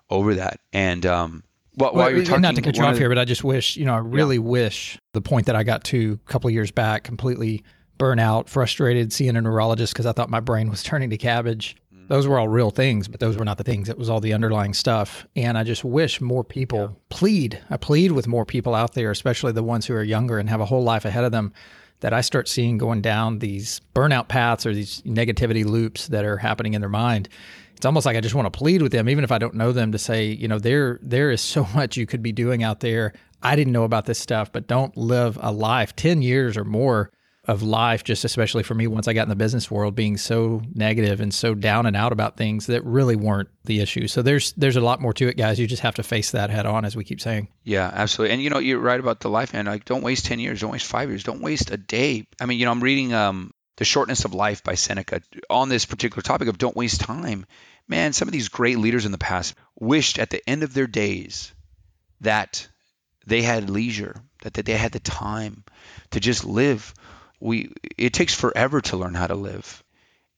over 0.09 0.35
that. 0.35 0.59
And 0.71 1.05
um, 1.05 1.43
while, 1.75 1.93
while 1.93 2.11
you're 2.11 2.23
talking, 2.23 2.41
not 2.41 2.55
to 2.55 2.61
cut 2.61 2.77
you 2.77 2.83
off 2.83 2.97
here, 2.97 3.09
but 3.09 3.17
I 3.17 3.25
just 3.25 3.43
wish, 3.43 3.75
you 3.75 3.85
know, 3.85 3.95
I 3.95 3.99
really 3.99 4.35
yeah. 4.35 4.41
wish 4.41 4.99
the 5.13 5.21
point 5.21 5.47
that 5.47 5.55
I 5.55 5.63
got 5.63 5.83
to 5.85 6.19
a 6.25 6.29
couple 6.29 6.49
years 6.49 6.71
back 6.71 7.03
completely 7.03 7.63
burnout, 8.03 8.49
frustrated, 8.49 9.13
seeing 9.13 9.37
a 9.37 9.41
neurologist 9.41 9.93
because 9.93 10.05
I 10.05 10.11
thought 10.11 10.29
my 10.29 10.41
brain 10.41 10.69
was 10.69 10.83
turning 10.83 11.09
to 11.11 11.17
cabbage. 11.17 11.77
Mm. 11.95 12.09
Those 12.09 12.27
were 12.27 12.37
all 12.37 12.49
real 12.49 12.69
things, 12.69 13.07
but 13.07 13.21
those 13.21 13.37
were 13.37 13.45
not 13.45 13.57
the 13.57 13.63
things. 13.63 13.87
It 13.87 13.97
was 13.97 14.09
all 14.09 14.19
the 14.19 14.33
underlying 14.33 14.73
stuff. 14.73 15.25
And 15.37 15.57
I 15.57 15.63
just 15.63 15.85
wish 15.85 16.19
more 16.19 16.43
people 16.43 16.79
yeah. 16.79 16.87
plead. 17.07 17.61
I 17.69 17.77
plead 17.77 18.11
with 18.11 18.27
more 18.27 18.45
people 18.45 18.75
out 18.75 18.93
there, 18.93 19.09
especially 19.09 19.53
the 19.53 19.63
ones 19.63 19.85
who 19.85 19.93
are 19.93 20.03
younger 20.03 20.37
and 20.37 20.49
have 20.49 20.59
a 20.59 20.65
whole 20.65 20.83
life 20.83 21.05
ahead 21.05 21.23
of 21.23 21.31
them, 21.31 21.53
that 22.01 22.11
I 22.11 22.19
start 22.19 22.49
seeing 22.49 22.77
going 22.77 23.01
down 23.01 23.39
these 23.39 23.79
burnout 23.95 24.27
paths 24.27 24.65
or 24.65 24.73
these 24.73 25.01
negativity 25.03 25.63
loops 25.63 26.07
that 26.09 26.25
are 26.25 26.35
happening 26.35 26.73
in 26.73 26.81
their 26.81 26.89
mind. 26.89 27.29
It's 27.77 27.85
almost 27.85 28.05
like 28.05 28.17
I 28.17 28.21
just 28.21 28.35
want 28.35 28.51
to 28.51 28.57
plead 28.57 28.81
with 28.81 28.91
them, 28.91 29.07
even 29.07 29.23
if 29.23 29.31
I 29.31 29.37
don't 29.37 29.55
know 29.55 29.71
them, 29.71 29.93
to 29.93 29.97
say, 29.97 30.25
you 30.25 30.49
know, 30.49 30.59
there 30.59 30.99
there 31.01 31.31
is 31.31 31.39
so 31.39 31.65
much 31.73 31.95
you 31.95 32.05
could 32.05 32.21
be 32.21 32.33
doing 32.33 32.63
out 32.63 32.81
there. 32.81 33.13
I 33.41 33.55
didn't 33.55 33.71
know 33.71 33.83
about 33.85 34.07
this 34.07 34.19
stuff, 34.19 34.51
but 34.51 34.67
don't 34.67 34.95
live 34.97 35.37
a 35.41 35.53
life 35.53 35.95
10 35.95 36.21
years 36.21 36.57
or 36.57 36.65
more 36.65 37.09
of 37.45 37.61
life, 37.61 38.05
just 38.05 38.23
especially 38.23 38.63
for 38.63 38.73
me, 38.73 38.87
once 38.87 39.07
I 39.07 39.13
got 39.13 39.23
in 39.23 39.29
the 39.29 39.35
business 39.35 39.69
world, 39.69 39.95
being 39.95 40.15
so 40.15 40.61
negative 40.73 41.19
and 41.19 41.33
so 41.33 41.53
down 41.53 41.85
and 41.85 41.95
out 41.95 42.13
about 42.13 42.37
things 42.37 42.67
that 42.67 42.83
really 42.85 43.17
weren't 43.17 43.49
the 43.65 43.81
issue. 43.81 44.07
So 44.07 44.21
there's 44.21 44.53
there's 44.53 44.77
a 44.77 44.81
lot 44.81 45.01
more 45.01 45.13
to 45.13 45.27
it, 45.27 45.35
guys. 45.35 45.59
You 45.59 45.67
just 45.67 45.81
have 45.81 45.95
to 45.95 46.03
face 46.03 46.31
that 46.31 46.49
head 46.49 46.65
on, 46.65 46.85
as 46.85 46.95
we 46.95 47.03
keep 47.03 47.19
saying. 47.19 47.49
Yeah, 47.63 47.91
absolutely. 47.93 48.33
And 48.33 48.41
you 48.41 48.49
know, 48.49 48.59
you're 48.59 48.79
right 48.79 48.99
about 48.99 49.19
the 49.19 49.29
life, 49.29 49.53
man. 49.53 49.65
Like, 49.65 49.83
don't 49.83 50.03
waste 50.03 50.25
ten 50.25 50.39
years, 50.39 50.61
don't 50.61 50.71
waste 50.71 50.87
five 50.87 51.09
years, 51.09 51.23
don't 51.23 51.41
waste 51.41 51.69
a 51.71 51.77
day. 51.77 52.27
I 52.39 52.45
mean, 52.45 52.59
you 52.59 52.65
know, 52.65 52.71
I'm 52.71 52.83
reading 52.83 53.13
um, 53.13 53.53
the 53.75 53.85
Shortness 53.85 54.23
of 54.23 54.33
Life 54.33 54.63
by 54.63 54.75
Seneca 54.75 55.21
on 55.49 55.67
this 55.67 55.85
particular 55.85 56.21
topic 56.21 56.47
of 56.47 56.57
don't 56.57 56.77
waste 56.77 57.01
time. 57.01 57.45
Man, 57.89 58.13
some 58.13 58.29
of 58.29 58.31
these 58.31 58.47
great 58.47 58.79
leaders 58.79 59.05
in 59.05 59.11
the 59.11 59.17
past 59.17 59.55
wished 59.77 60.17
at 60.17 60.29
the 60.29 60.41
end 60.49 60.63
of 60.63 60.73
their 60.73 60.87
days 60.87 61.53
that 62.21 62.69
they 63.25 63.41
had 63.41 63.69
leisure, 63.69 64.15
that, 64.43 64.53
that 64.53 64.65
they 64.65 64.73
had 64.73 64.93
the 64.93 64.99
time 64.99 65.65
to 66.11 66.21
just 66.21 66.45
live 66.45 66.93
we 67.43 67.73
it 67.97 68.13
takes 68.13 68.33
forever 68.33 68.81
to 68.81 68.97
learn 68.97 69.13
how 69.13 69.27
to 69.27 69.35
live. 69.35 69.83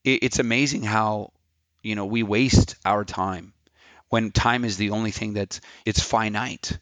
It, 0.03 0.24
it's 0.24 0.39
amazing 0.39 0.83
how 0.83 1.31
you 1.83 1.95
know 1.95 2.05
we 2.05 2.24
waste 2.24 2.75
our 2.83 3.05
time 3.05 3.53
when 4.09 4.31
time 4.31 4.65
is 4.65 4.77
the 4.77 4.89
only 4.89 5.12
thing 5.12 5.33
that's 5.33 5.62
it's 5.85 6.01
finite. 6.01 6.77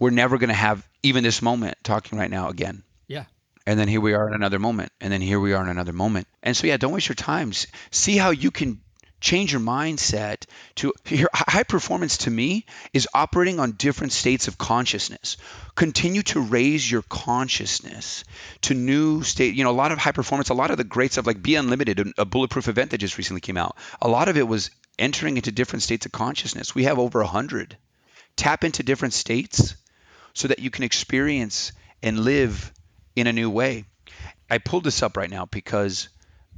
We're 0.00 0.10
never 0.10 0.38
going 0.38 0.48
to 0.48 0.54
have 0.54 0.86
even 1.02 1.24
this 1.24 1.42
moment 1.42 1.76
talking 1.82 2.18
right 2.18 2.30
now 2.30 2.48
again. 2.48 2.82
Yeah. 3.06 3.24
And 3.66 3.78
then 3.78 3.88
here 3.88 4.00
we 4.00 4.14
are 4.14 4.28
in 4.28 4.34
another 4.34 4.58
moment, 4.58 4.92
and 5.00 5.12
then 5.12 5.20
here 5.20 5.40
we 5.40 5.52
are 5.52 5.62
in 5.62 5.68
another 5.68 5.92
moment. 5.92 6.26
And 6.42 6.56
so 6.56 6.66
yeah, 6.66 6.76
don't 6.76 6.92
waste 6.92 7.08
your 7.08 7.16
time. 7.16 7.52
See 7.90 8.16
how 8.16 8.30
you 8.30 8.50
can 8.50 8.80
change 9.20 9.52
your 9.52 9.60
mindset 9.60 10.46
to 10.76 10.92
your 11.06 11.28
high 11.32 11.62
performance 11.62 12.18
to 12.18 12.30
me 12.30 12.66
is 12.92 13.08
operating 13.12 13.60
on 13.60 13.72
different 13.72 14.12
states 14.12 14.48
of 14.48 14.58
consciousness. 14.58 15.36
Continue 15.74 16.22
to 16.22 16.40
raise 16.40 16.90
your 16.90 17.02
consciousness 17.02 18.24
to 18.62 18.74
new 18.74 19.22
state 19.22 19.54
you 19.54 19.64
know 19.64 19.70
a 19.70 19.72
lot 19.72 19.92
of 19.92 19.98
high 19.98 20.12
performance 20.12 20.48
a 20.48 20.54
lot 20.54 20.70
of 20.70 20.76
the 20.76 20.84
great 20.84 21.12
stuff 21.12 21.26
like 21.26 21.42
be 21.42 21.54
unlimited 21.56 22.12
a 22.16 22.24
bulletproof 22.24 22.68
event 22.68 22.90
that 22.90 22.98
just 22.98 23.18
recently 23.18 23.40
came 23.40 23.56
out 23.56 23.76
a 24.00 24.08
lot 24.08 24.28
of 24.28 24.36
it 24.36 24.46
was 24.46 24.70
entering 24.98 25.36
into 25.36 25.52
different 25.52 25.82
states 25.82 26.06
of 26.06 26.12
consciousness. 26.12 26.74
We 26.74 26.84
have 26.84 26.98
over 26.98 27.20
a 27.20 27.26
hundred. 27.26 27.76
Tap 28.36 28.64
into 28.64 28.82
different 28.82 29.14
states 29.14 29.76
so 30.34 30.48
that 30.48 30.58
you 30.58 30.70
can 30.70 30.84
experience 30.84 31.72
and 32.02 32.20
live 32.20 32.72
in 33.16 33.26
a 33.26 33.32
new 33.32 33.50
way. 33.50 33.84
I 34.50 34.58
pulled 34.58 34.84
this 34.84 35.02
up 35.02 35.16
right 35.16 35.30
now 35.30 35.46
because 35.46 36.08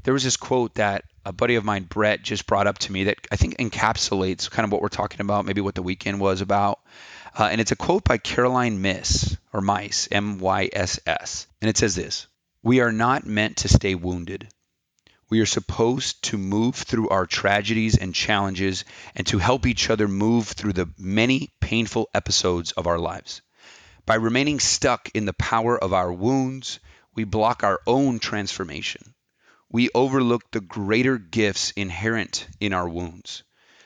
there 0.02 0.14
was 0.14 0.24
this 0.24 0.36
quote 0.36 0.74
that 0.76 1.04
a 1.24 1.32
buddy 1.32 1.56
of 1.56 1.64
mine, 1.64 1.84
Brett, 1.84 2.22
just 2.22 2.46
brought 2.46 2.66
up 2.66 2.78
to 2.78 2.92
me 2.92 3.04
that 3.04 3.18
I 3.30 3.36
think 3.36 3.58
encapsulates 3.58 4.50
kind 4.50 4.64
of 4.64 4.72
what 4.72 4.80
we're 4.80 4.88
talking 4.88 5.20
about, 5.20 5.44
maybe 5.44 5.60
what 5.60 5.74
the 5.74 5.82
weekend 5.82 6.18
was 6.18 6.40
about. 6.40 6.80
Uh, 7.38 7.48
and 7.52 7.60
it's 7.60 7.72
a 7.72 7.76
quote 7.76 8.04
by 8.04 8.16
Caroline 8.16 8.80
Miss, 8.80 9.36
or 9.52 9.60
Mice, 9.60 10.08
M 10.10 10.38
Y 10.38 10.70
S 10.72 10.98
S. 11.06 11.46
And 11.60 11.68
it 11.68 11.76
says 11.76 11.94
this 11.94 12.26
We 12.62 12.80
are 12.80 12.92
not 12.92 13.26
meant 13.26 13.58
to 13.58 13.68
stay 13.68 13.94
wounded. 13.94 14.48
We 15.28 15.40
are 15.40 15.46
supposed 15.46 16.24
to 16.24 16.38
move 16.38 16.74
through 16.74 17.10
our 17.10 17.26
tragedies 17.26 17.96
and 17.96 18.14
challenges 18.14 18.84
and 19.14 19.26
to 19.28 19.38
help 19.38 19.66
each 19.66 19.90
other 19.90 20.08
move 20.08 20.48
through 20.48 20.72
the 20.72 20.88
many 20.98 21.52
painful 21.60 22.08
episodes 22.14 22.72
of 22.72 22.88
our 22.88 22.98
lives. 22.98 23.42
By 24.06 24.16
remaining 24.16 24.58
stuck 24.58 25.10
in 25.14 25.26
the 25.26 25.34
power 25.34 25.78
of 25.78 25.92
our 25.92 26.12
wounds, 26.12 26.80
we 27.14 27.24
block 27.24 27.62
our 27.62 27.80
own 27.86 28.18
transformation 28.18 29.14
we 29.70 29.88
overlook 29.94 30.50
the 30.50 30.60
greater 30.60 31.18
gifts 31.18 31.70
inherent 31.72 32.46
in 32.58 32.72
our 32.72 32.88
wounds, 32.88 33.44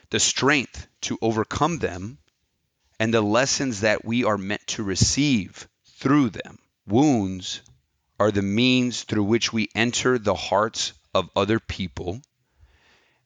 the 0.09 0.19
strength 0.19 0.87
to 1.01 1.17
overcome 1.21 1.79
them, 1.79 2.17
and 2.99 3.13
the 3.13 3.21
lessons 3.21 3.81
that 3.81 4.03
we 4.03 4.23
are 4.23 4.37
meant 4.37 4.65
to 4.67 4.83
receive 4.83 5.67
through 5.97 6.29
them. 6.29 6.57
Wounds 6.87 7.61
are 8.19 8.31
the 8.31 8.41
means 8.41 9.03
through 9.03 9.23
which 9.23 9.51
we 9.51 9.69
enter 9.75 10.17
the 10.17 10.33
hearts 10.33 10.93
of 11.13 11.29
other 11.35 11.59
people. 11.59 12.21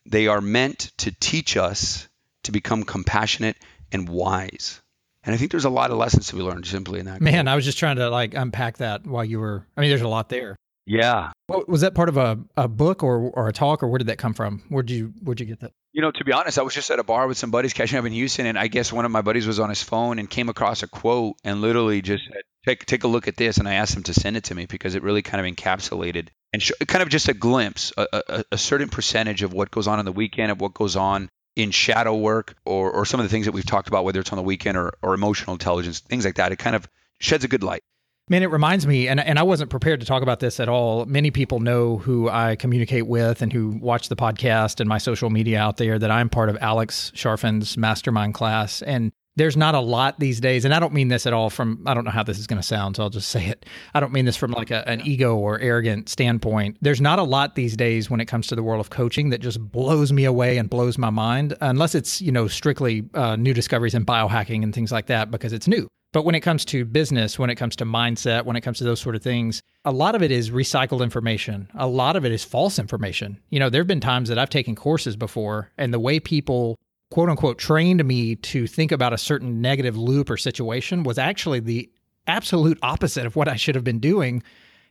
They 0.05 0.27
are 0.27 0.41
meant 0.41 0.91
to 0.97 1.11
teach 1.11 1.55
us 1.55 2.07
to 2.43 2.51
become 2.51 2.83
compassionate 2.83 3.57
and 3.91 4.09
wise. 4.09 4.81
And 5.23 5.35
I 5.35 5.37
think 5.37 5.51
there's 5.51 5.65
a 5.65 5.69
lot 5.69 5.91
of 5.91 5.97
lessons 5.97 6.27
to 6.27 6.35
be 6.35 6.41
learned 6.41 6.65
simply 6.65 6.99
in 6.99 7.05
that. 7.05 7.21
Man, 7.21 7.47
I 7.47 7.55
was 7.55 7.65
just 7.65 7.77
trying 7.77 7.97
to 7.97 8.09
like 8.09 8.33
unpack 8.33 8.77
that 8.77 9.05
while 9.05 9.25
you 9.25 9.39
were. 9.39 9.65
I 9.77 9.81
mean, 9.81 9.89
there's 9.89 10.01
a 10.01 10.07
lot 10.07 10.29
there. 10.29 10.55
Yeah. 10.89 11.31
Well, 11.47 11.63
was 11.67 11.81
that 11.81 11.93
part 11.93 12.09
of 12.09 12.17
a, 12.17 12.39
a 12.57 12.67
book 12.67 13.03
or, 13.03 13.29
or 13.29 13.47
a 13.47 13.53
talk 13.53 13.83
or 13.83 13.87
where 13.87 13.99
did 13.99 14.07
that 14.07 14.17
come 14.17 14.33
from? 14.33 14.63
Where'd 14.69 14.89
you 14.89 15.13
where'd 15.21 15.39
you 15.39 15.45
get 15.45 15.59
that? 15.59 15.73
You 15.93 16.01
know, 16.01 16.09
to 16.09 16.23
be 16.23 16.33
honest, 16.33 16.57
I 16.57 16.63
was 16.63 16.73
just 16.73 16.89
at 16.89 16.97
a 16.97 17.03
bar 17.03 17.27
with 17.27 17.37
some 17.37 17.51
buddies 17.51 17.73
catching 17.73 17.99
up 17.99 18.05
in 18.05 18.11
Houston, 18.11 18.47
and 18.47 18.57
I 18.57 18.67
guess 18.67 18.91
one 18.91 19.05
of 19.05 19.11
my 19.11 19.21
buddies 19.21 19.45
was 19.45 19.59
on 19.59 19.69
his 19.69 19.83
phone 19.83 20.17
and 20.17 20.27
came 20.27 20.49
across 20.49 20.81
a 20.81 20.87
quote 20.87 21.35
and 21.43 21.61
literally 21.61 22.01
just 22.01 22.23
said, 22.25 22.41
"Take 22.65 22.87
take 22.87 23.03
a 23.03 23.07
look 23.07 23.27
at 23.27 23.37
this," 23.37 23.57
and 23.57 23.67
I 23.67 23.75
asked 23.75 23.95
him 23.95 24.03
to 24.03 24.15
send 24.15 24.35
it 24.35 24.45
to 24.45 24.55
me 24.55 24.65
because 24.65 24.95
it 24.95 25.03
really 25.03 25.21
kind 25.21 25.45
of 25.45 25.55
encapsulated 25.55 26.29
and 26.53 26.61
sh- 26.61 26.71
kind 26.87 27.03
of 27.03 27.09
just 27.09 27.27
a 27.27 27.35
glimpse, 27.35 27.93
a, 27.95 28.07
a, 28.11 28.43
a 28.53 28.57
certain 28.57 28.89
percentage 28.89 29.43
of 29.43 29.53
what 29.53 29.69
goes 29.69 29.87
on 29.87 29.99
on 29.99 30.05
the 30.05 30.11
weekend, 30.11 30.51
of 30.51 30.59
what 30.59 30.73
goes 30.73 30.95
on 30.95 31.29
in 31.55 31.69
shadow 31.69 32.15
work, 32.15 32.55
or 32.65 32.91
or 32.91 33.05
some 33.05 33.19
of 33.19 33.25
the 33.27 33.29
things 33.29 33.45
that 33.45 33.51
we've 33.51 33.65
talked 33.65 33.89
about, 33.89 34.05
whether 34.05 34.19
it's 34.19 34.31
on 34.31 34.37
the 34.37 34.43
weekend 34.43 34.75
or 34.75 34.93
or 35.03 35.13
emotional 35.13 35.53
intelligence, 35.53 35.99
things 35.99 36.25
like 36.25 36.35
that. 36.35 36.51
It 36.51 36.57
kind 36.57 36.75
of 36.75 36.87
sheds 37.19 37.43
a 37.43 37.47
good 37.47 37.63
light. 37.63 37.83
Man, 38.31 38.43
it 38.43 38.51
reminds 38.51 38.85
me, 38.85 39.07
and, 39.07 39.19
and 39.19 39.39
I 39.39 39.43
wasn't 39.43 39.71
prepared 39.71 40.01
to 40.01 40.05
talk 40.05 40.21
about 40.21 40.39
this 40.39 40.59
at 40.59 40.69
all. 40.69 41.07
Many 41.07 41.31
people 41.31 41.59
know 41.59 41.97
who 41.97 42.29
I 42.29 42.55
communicate 42.57 43.07
with 43.07 43.41
and 43.41 43.51
who 43.51 43.69
watch 43.81 44.07
the 44.07 44.15
podcast 44.15 44.79
and 44.79 44.87
my 44.87 44.99
social 44.99 45.31
media 45.31 45.59
out 45.59 45.77
there 45.77 45.97
that 45.97 46.11
I'm 46.11 46.29
part 46.29 46.49
of 46.49 46.57
Alex 46.61 47.11
Charfen's 47.15 47.75
mastermind 47.75 48.35
class. 48.35 48.83
And 48.83 49.11
there's 49.35 49.57
not 49.57 49.73
a 49.73 49.79
lot 49.79 50.19
these 50.19 50.39
days, 50.39 50.63
and 50.63 50.75
I 50.75 50.79
don't 50.79 50.93
mean 50.93 51.07
this 51.07 51.25
at 51.25 51.33
all 51.33 51.49
from 51.49 51.81
I 51.87 51.95
don't 51.95 52.03
know 52.03 52.11
how 52.11 52.21
this 52.21 52.37
is 52.37 52.45
going 52.45 52.61
to 52.61 52.67
sound, 52.67 52.97
so 52.97 53.03
I'll 53.03 53.09
just 53.09 53.29
say 53.31 53.47
it. 53.47 53.65
I 53.95 53.99
don't 53.99 54.13
mean 54.13 54.25
this 54.25 54.35
from 54.37 54.51
like 54.51 54.69
a, 54.69 54.87
an 54.87 55.01
ego 55.01 55.35
or 55.35 55.59
arrogant 55.59 56.07
standpoint. 56.07 56.77
There's 56.81 57.01
not 57.01 57.17
a 57.17 57.23
lot 57.23 57.55
these 57.55 57.75
days 57.75 58.11
when 58.11 58.19
it 58.19 58.25
comes 58.25 58.45
to 58.47 58.55
the 58.55 58.61
world 58.61 58.79
of 58.79 58.91
coaching 58.91 59.29
that 59.29 59.39
just 59.39 59.59
blows 59.59 60.13
me 60.13 60.25
away 60.25 60.57
and 60.57 60.69
blows 60.69 60.99
my 60.99 61.09
mind, 61.09 61.55
unless 61.61 61.95
it's 61.95 62.21
you 62.21 62.31
know 62.31 62.47
strictly 62.47 63.09
uh, 63.15 63.37
new 63.37 63.55
discoveries 63.55 63.95
in 63.95 64.05
biohacking 64.05 64.61
and 64.61 64.75
things 64.75 64.91
like 64.91 65.07
that 65.07 65.31
because 65.31 65.51
it's 65.51 65.67
new. 65.67 65.87
But 66.11 66.25
when 66.25 66.33
it 66.33 66.39
comes 66.39 66.65
to 66.65 66.85
business, 66.85 67.37
when 67.37 67.51
it 67.51 67.55
comes 67.55 67.75
to 67.77 67.85
mindset, 67.85 68.45
when 68.45 68.55
it 68.55 68.61
comes 68.61 68.79
to 68.79 68.83
those 68.83 68.99
sort 68.99 69.15
of 69.15 69.21
things, 69.21 69.61
a 69.85 69.91
lot 69.91 70.15
of 70.15 70.23
it 70.23 70.31
is 70.31 70.49
recycled 70.49 71.03
information. 71.03 71.69
A 71.75 71.87
lot 71.87 72.15
of 72.15 72.25
it 72.25 72.31
is 72.31 72.43
false 72.43 72.79
information. 72.79 73.39
You 73.49 73.59
know, 73.59 73.69
there 73.69 73.81
have 73.81 73.87
been 73.87 73.99
times 73.99 74.29
that 74.29 74.39
I've 74.39 74.49
taken 74.49 74.75
courses 74.75 75.15
before, 75.15 75.71
and 75.77 75.93
the 75.93 75.99
way 75.99 76.19
people 76.19 76.79
quote 77.11 77.29
unquote 77.29 77.59
trained 77.59 78.03
me 78.05 78.35
to 78.35 78.65
think 78.65 78.91
about 78.91 79.13
a 79.13 79.17
certain 79.17 79.61
negative 79.61 79.97
loop 79.97 80.29
or 80.29 80.37
situation 80.37 81.03
was 81.03 81.17
actually 81.17 81.59
the 81.59 81.89
absolute 82.27 82.79
opposite 82.81 83.25
of 83.25 83.35
what 83.35 83.47
I 83.47 83.55
should 83.55 83.75
have 83.75 83.83
been 83.83 83.99
doing. 83.99 84.43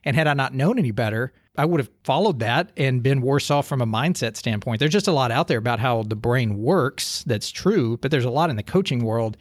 And 0.05 0.15
had 0.15 0.27
I 0.27 0.33
not 0.33 0.53
known 0.53 0.79
any 0.79 0.91
better, 0.91 1.33
I 1.57 1.65
would 1.65 1.81
have 1.81 1.89
followed 2.05 2.39
that 2.39 2.71
and 2.77 3.03
been 3.03 3.21
worse 3.21 3.51
off 3.51 3.67
from 3.67 3.81
a 3.81 3.85
mindset 3.85 4.37
standpoint. 4.37 4.79
There's 4.79 4.93
just 4.93 5.09
a 5.09 5.13
lot 5.13 5.31
out 5.31 5.49
there 5.49 5.57
about 5.57 5.79
how 5.79 6.03
the 6.03 6.15
brain 6.15 6.57
works 6.57 7.23
that's 7.27 7.51
true, 7.51 7.97
but 7.97 8.09
there's 8.09 8.25
a 8.25 8.29
lot 8.29 8.49
in 8.49 8.55
the 8.55 8.63
coaching 8.63 9.03
world 9.03 9.35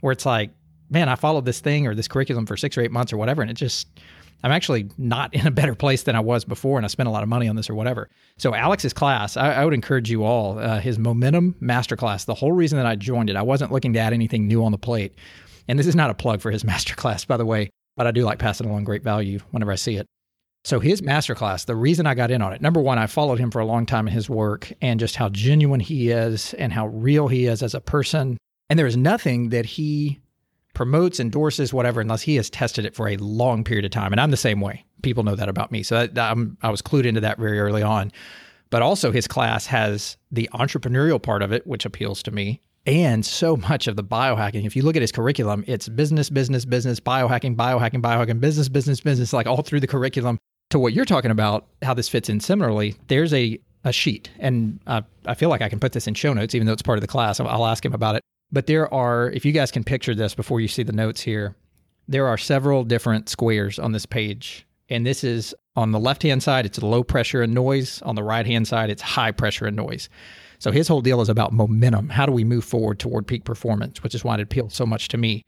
where 0.00 0.12
it's 0.12 0.26
like, 0.26 0.50
man, 0.92 1.08
I 1.08 1.14
followed 1.14 1.44
this 1.44 1.60
thing 1.60 1.86
or 1.86 1.94
this 1.94 2.08
curriculum 2.08 2.46
for 2.46 2.56
six 2.56 2.76
or 2.76 2.82
eight 2.82 2.92
months 2.92 3.12
or 3.12 3.16
whatever, 3.16 3.42
and 3.42 3.50
it 3.50 3.54
just 3.54 3.88
I'm 4.44 4.52
actually 4.52 4.88
not 4.98 5.32
in 5.34 5.46
a 5.46 5.50
better 5.50 5.74
place 5.74 6.02
than 6.02 6.16
I 6.16 6.20
was 6.20 6.44
before, 6.44 6.78
and 6.78 6.84
I 6.84 6.88
spent 6.88 7.08
a 7.08 7.12
lot 7.12 7.22
of 7.22 7.28
money 7.28 7.48
on 7.48 7.56
this 7.56 7.70
or 7.70 7.74
whatever. 7.74 8.08
So 8.38 8.54
Alex's 8.54 8.92
class, 8.92 9.36
I, 9.36 9.52
I 9.52 9.64
would 9.64 9.74
encourage 9.74 10.10
you 10.10 10.24
all. 10.24 10.58
Uh, 10.58 10.80
his 10.80 10.98
Momentum 10.98 11.54
Masterclass. 11.62 12.26
The 12.26 12.34
whole 12.34 12.52
reason 12.52 12.76
that 12.78 12.86
I 12.86 12.96
joined 12.96 13.30
it, 13.30 13.36
I 13.36 13.42
wasn't 13.42 13.72
looking 13.72 13.92
to 13.94 14.00
add 14.00 14.12
anything 14.12 14.46
new 14.46 14.64
on 14.64 14.72
the 14.72 14.78
plate, 14.78 15.14
and 15.68 15.78
this 15.78 15.86
is 15.86 15.96
not 15.96 16.10
a 16.10 16.14
plug 16.14 16.40
for 16.40 16.50
his 16.50 16.62
masterclass, 16.64 17.26
by 17.26 17.36
the 17.36 17.46
way. 17.46 17.70
But 17.96 18.06
I 18.06 18.10
do 18.10 18.24
like 18.24 18.38
passing 18.38 18.68
along 18.68 18.84
great 18.84 19.02
value 19.02 19.40
whenever 19.50 19.70
I 19.70 19.76
see 19.76 19.96
it. 19.96 20.06
So 20.64 20.78
his 20.80 21.00
masterclass, 21.02 21.66
the 21.66 21.76
reason 21.76 22.06
I 22.06 22.14
got 22.14 22.30
in 22.30 22.40
on 22.40 22.52
it, 22.52 22.62
number 22.62 22.80
one, 22.80 22.96
I 22.96 23.06
followed 23.06 23.38
him 23.38 23.50
for 23.50 23.58
a 23.58 23.66
long 23.66 23.84
time 23.84 24.06
in 24.06 24.14
his 24.14 24.30
work 24.30 24.72
and 24.80 25.00
just 25.00 25.16
how 25.16 25.28
genuine 25.28 25.80
he 25.80 26.10
is 26.10 26.54
and 26.54 26.72
how 26.72 26.86
real 26.86 27.28
he 27.28 27.46
is 27.46 27.62
as 27.62 27.74
a 27.74 27.80
person. 27.80 28.38
And 28.70 28.78
there 28.78 28.86
is 28.86 28.96
nothing 28.96 29.48
that 29.50 29.66
he 29.66 30.21
promotes, 30.74 31.20
endorses, 31.20 31.72
whatever, 31.72 32.00
unless 32.00 32.22
he 32.22 32.36
has 32.36 32.48
tested 32.50 32.84
it 32.84 32.94
for 32.94 33.08
a 33.08 33.16
long 33.16 33.64
period 33.64 33.84
of 33.84 33.90
time. 33.90 34.12
And 34.12 34.20
I'm 34.20 34.30
the 34.30 34.36
same 34.36 34.60
way. 34.60 34.84
People 35.02 35.22
know 35.22 35.34
that 35.34 35.48
about 35.48 35.70
me. 35.72 35.82
So 35.82 36.08
I'm, 36.16 36.56
I 36.62 36.70
was 36.70 36.82
clued 36.82 37.04
into 37.04 37.20
that 37.20 37.38
very 37.38 37.60
early 37.60 37.82
on. 37.82 38.12
But 38.70 38.80
also, 38.80 39.12
his 39.12 39.28
class 39.28 39.66
has 39.66 40.16
the 40.30 40.48
entrepreneurial 40.54 41.20
part 41.20 41.42
of 41.42 41.52
it, 41.52 41.66
which 41.66 41.84
appeals 41.84 42.22
to 42.22 42.30
me, 42.30 42.62
and 42.86 43.24
so 43.24 43.56
much 43.56 43.86
of 43.86 43.96
the 43.96 44.04
biohacking. 44.04 44.64
If 44.64 44.74
you 44.74 44.82
look 44.82 44.96
at 44.96 45.02
his 45.02 45.12
curriculum, 45.12 45.62
it's 45.66 45.88
business, 45.88 46.30
business, 46.30 46.64
business, 46.64 46.98
biohacking, 46.98 47.54
biohacking, 47.54 48.00
biohacking, 48.00 48.40
business, 48.40 48.70
business, 48.70 49.00
business, 49.00 49.32
like 49.32 49.46
all 49.46 49.62
through 49.62 49.80
the 49.80 49.86
curriculum. 49.86 50.38
To 50.70 50.78
what 50.78 50.94
you're 50.94 51.04
talking 51.04 51.30
about, 51.30 51.66
how 51.82 51.92
this 51.92 52.08
fits 52.08 52.30
in 52.30 52.40
similarly, 52.40 52.96
there's 53.08 53.34
a 53.34 53.60
a 53.84 53.92
sheet, 53.92 54.30
and 54.38 54.78
uh, 54.86 55.02
I 55.26 55.34
feel 55.34 55.48
like 55.48 55.60
I 55.60 55.68
can 55.68 55.80
put 55.80 55.92
this 55.92 56.06
in 56.06 56.14
show 56.14 56.32
notes, 56.32 56.54
even 56.54 56.66
though 56.66 56.72
it's 56.72 56.82
part 56.82 56.98
of 56.98 57.00
the 57.02 57.08
class. 57.08 57.40
I'll 57.40 57.66
ask 57.66 57.84
him 57.84 57.92
about 57.92 58.14
it. 58.14 58.22
But 58.52 58.66
there 58.66 58.92
are, 58.92 59.30
if 59.30 59.46
you 59.46 59.52
guys 59.52 59.70
can 59.70 59.82
picture 59.82 60.14
this 60.14 60.34
before 60.34 60.60
you 60.60 60.68
see 60.68 60.82
the 60.82 60.92
notes 60.92 61.22
here, 61.22 61.56
there 62.06 62.26
are 62.26 62.36
several 62.36 62.84
different 62.84 63.30
squares 63.30 63.78
on 63.78 63.92
this 63.92 64.04
page. 64.04 64.66
And 64.90 65.06
this 65.06 65.24
is 65.24 65.54
on 65.74 65.92
the 65.92 65.98
left 65.98 66.22
hand 66.22 66.42
side, 66.42 66.66
it's 66.66 66.82
low 66.82 67.02
pressure 67.02 67.40
and 67.40 67.54
noise. 67.54 68.02
On 68.02 68.14
the 68.14 68.22
right 68.22 68.46
hand 68.46 68.68
side, 68.68 68.90
it's 68.90 69.00
high 69.00 69.32
pressure 69.32 69.66
and 69.66 69.76
noise. 69.76 70.10
So 70.58 70.70
his 70.70 70.86
whole 70.86 71.00
deal 71.00 71.22
is 71.22 71.30
about 71.30 71.52
momentum. 71.52 72.10
How 72.10 72.26
do 72.26 72.32
we 72.32 72.44
move 72.44 72.64
forward 72.64 72.98
toward 72.98 73.26
peak 73.26 73.44
performance, 73.44 74.02
which 74.02 74.14
is 74.14 74.22
why 74.22 74.34
it 74.34 74.40
appealed 74.42 74.72
so 74.72 74.84
much 74.84 75.08
to 75.08 75.16
me. 75.16 75.42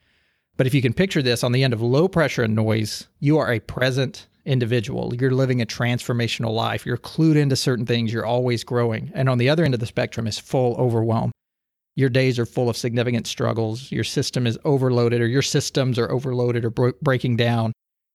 But 0.57 0.67
if 0.67 0.73
you 0.73 0.81
can 0.81 0.95
picture 0.95 1.21
this 1.21 1.45
on 1.45 1.53
the 1.53 1.63
end 1.63 1.75
of 1.75 1.83
low 1.83 2.09
pressure 2.09 2.43
and 2.43 2.55
noise, 2.55 3.09
you 3.21 3.37
are 3.39 3.53
a 3.53 3.61
present 3.61 4.29
individual. 4.47 5.15
You're 5.15 5.31
living 5.33 5.61
a 5.61 5.67
transformational 5.67 6.55
life. 6.55 6.87
You're 6.87 6.97
clued 6.97 7.37
into 7.37 7.57
certain 7.57 7.87
things. 7.87 8.13
You're 8.13 8.27
always 8.27 8.65
growing. 8.65 9.11
And 9.15 9.29
on 9.29 9.39
the 9.39 9.51
other 9.51 9.65
end 9.65 9.75
of 9.75 9.81
the 9.81 9.87
spectrum 9.87 10.27
is 10.27 10.39
full 10.39 10.75
overwhelm 10.77 11.33
your 11.97 12.09
days 12.09 12.39
are 12.39 12.47
full 12.47 12.69
of 12.69 12.77
significant 12.77 13.27
struggles, 13.27 13.91
your 13.93 14.05
system 14.05 14.47
is 14.47 14.59
overloaded, 14.65 15.21
or 15.21 15.27
your 15.27 15.43
systems 15.43 15.99
are 15.99 16.11
overloaded 16.11 16.65
or 16.65 16.71
bro- 16.71 16.93
breaking 17.03 17.37
down, 17.37 17.73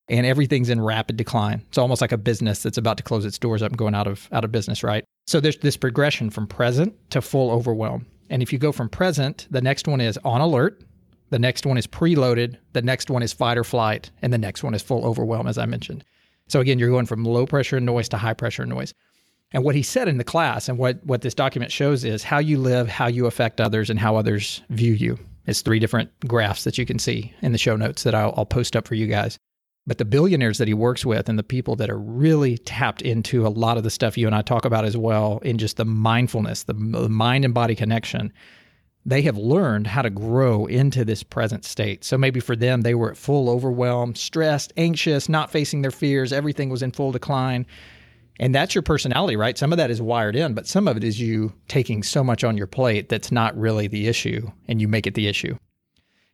and 0.09 0.25
everything's 0.25 0.69
in 0.69 0.81
rapid 0.81 1.15
decline. 1.17 1.63
It's 1.69 1.77
almost 1.77 2.01
like 2.01 2.11
a 2.11 2.17
business 2.17 2.63
that's 2.63 2.77
about 2.77 2.97
to 2.97 3.03
close 3.03 3.25
its 3.25 3.37
doors 3.37 3.61
up 3.61 3.71
and 3.71 3.77
going 3.77 3.95
out 3.95 4.07
of 4.07 4.27
out 4.31 4.43
of 4.43 4.51
business, 4.51 4.83
right? 4.83 5.05
So 5.27 5.39
there's 5.39 5.57
this 5.57 5.77
progression 5.77 6.29
from 6.29 6.47
present 6.47 6.93
to 7.11 7.21
full 7.21 7.51
overwhelm. 7.51 8.05
And 8.29 8.41
if 8.41 8.51
you 8.51 8.59
go 8.59 8.71
from 8.71 8.89
present, 8.89 9.47
the 9.49 9.61
next 9.61 9.87
one 9.87 10.01
is 10.01 10.17
on 10.23 10.41
alert, 10.41 10.83
the 11.29 11.39
next 11.39 11.65
one 11.65 11.77
is 11.77 11.87
preloaded, 11.87 12.57
the 12.73 12.81
next 12.81 13.09
one 13.09 13.23
is 13.23 13.33
fight 13.33 13.57
or 13.57 13.63
flight, 13.63 14.11
and 14.21 14.33
the 14.33 14.37
next 14.37 14.63
one 14.63 14.73
is 14.73 14.81
full 14.81 15.05
overwhelm, 15.05 15.47
as 15.47 15.57
I 15.57 15.65
mentioned. 15.65 16.03
So 16.47 16.59
again, 16.59 16.79
you're 16.79 16.89
going 16.89 17.05
from 17.05 17.23
low 17.23 17.45
pressure 17.45 17.79
noise 17.79 18.09
to 18.09 18.17
high 18.17 18.33
pressure 18.33 18.65
noise. 18.65 18.93
And 19.51 19.63
what 19.63 19.75
he 19.75 19.81
said 19.81 20.07
in 20.07 20.17
the 20.17 20.23
class 20.23 20.69
and 20.69 20.77
what, 20.77 21.03
what 21.03 21.21
this 21.21 21.33
document 21.33 21.71
shows 21.71 22.03
is 22.03 22.23
how 22.23 22.37
you 22.37 22.59
live, 22.59 22.87
how 22.87 23.07
you 23.07 23.25
affect 23.25 23.59
others, 23.59 23.89
and 23.89 23.99
how 23.99 24.15
others 24.15 24.61
view 24.69 24.93
you. 24.93 25.17
It's 25.47 25.61
three 25.61 25.79
different 25.79 26.11
graphs 26.27 26.63
that 26.65 26.77
you 26.77 26.85
can 26.85 26.99
see 26.99 27.33
in 27.41 27.51
the 27.51 27.57
show 27.57 27.75
notes 27.75 28.03
that 28.03 28.13
I'll, 28.13 28.33
I'll 28.37 28.45
post 28.45 28.75
up 28.75 28.87
for 28.87 28.93
you 28.93 29.07
guys. 29.07 29.37
But 29.87 29.97
the 29.97 30.05
billionaires 30.05 30.59
that 30.59 30.67
he 30.67 30.75
works 30.75 31.03
with 31.03 31.29
and 31.29 31.39
the 31.39 31.43
people 31.43 31.75
that 31.77 31.89
are 31.89 31.97
really 31.97 32.59
tapped 32.59 33.01
into 33.01 33.47
a 33.47 33.49
lot 33.49 33.77
of 33.77 33.83
the 33.83 33.89
stuff 33.89 34.19
you 34.19 34.27
and 34.27 34.35
I 34.35 34.43
talk 34.43 34.65
about 34.65 34.85
as 34.85 34.95
well 34.95 35.39
in 35.39 35.57
just 35.57 35.77
the 35.77 35.85
mindfulness, 35.85 36.63
the, 36.63 36.73
the 36.73 37.09
mind 37.09 37.43
and 37.43 37.53
body 37.53 37.73
connection, 37.73 38.31
they 39.03 39.23
have 39.23 39.37
learned 39.37 39.87
how 39.87 40.03
to 40.03 40.11
grow 40.11 40.67
into 40.67 41.03
this 41.03 41.23
present 41.23 41.65
state. 41.65 42.03
So 42.03 42.19
maybe 42.19 42.39
for 42.39 42.55
them, 42.55 42.81
they 42.81 42.93
were 42.93 43.09
at 43.09 43.17
full 43.17 43.49
overwhelm, 43.49 44.13
stressed, 44.13 44.73
anxious, 44.77 45.27
not 45.27 45.49
facing 45.49 45.81
their 45.81 45.89
fears, 45.89 46.31
everything 46.31 46.69
was 46.69 46.83
in 46.83 46.91
full 46.91 47.11
decline 47.11 47.65
and 48.39 48.55
that's 48.55 48.73
your 48.73 48.81
personality, 48.81 49.35
right? 49.35 49.57
Some 49.57 49.73
of 49.73 49.77
that 49.77 49.91
is 49.91 50.01
wired 50.01 50.35
in, 50.35 50.53
but 50.53 50.67
some 50.67 50.87
of 50.87 50.95
it 50.95 51.03
is 51.03 51.19
you 51.19 51.53
taking 51.67 52.03
so 52.03 52.23
much 52.23 52.43
on 52.43 52.57
your 52.57 52.67
plate 52.67 53.09
that's 53.09 53.31
not 53.31 53.57
really 53.57 53.87
the 53.87 54.07
issue 54.07 54.49
and 54.67 54.81
you 54.81 54.87
make 54.87 55.05
it 55.05 55.13
the 55.13 55.27
issue. 55.27 55.57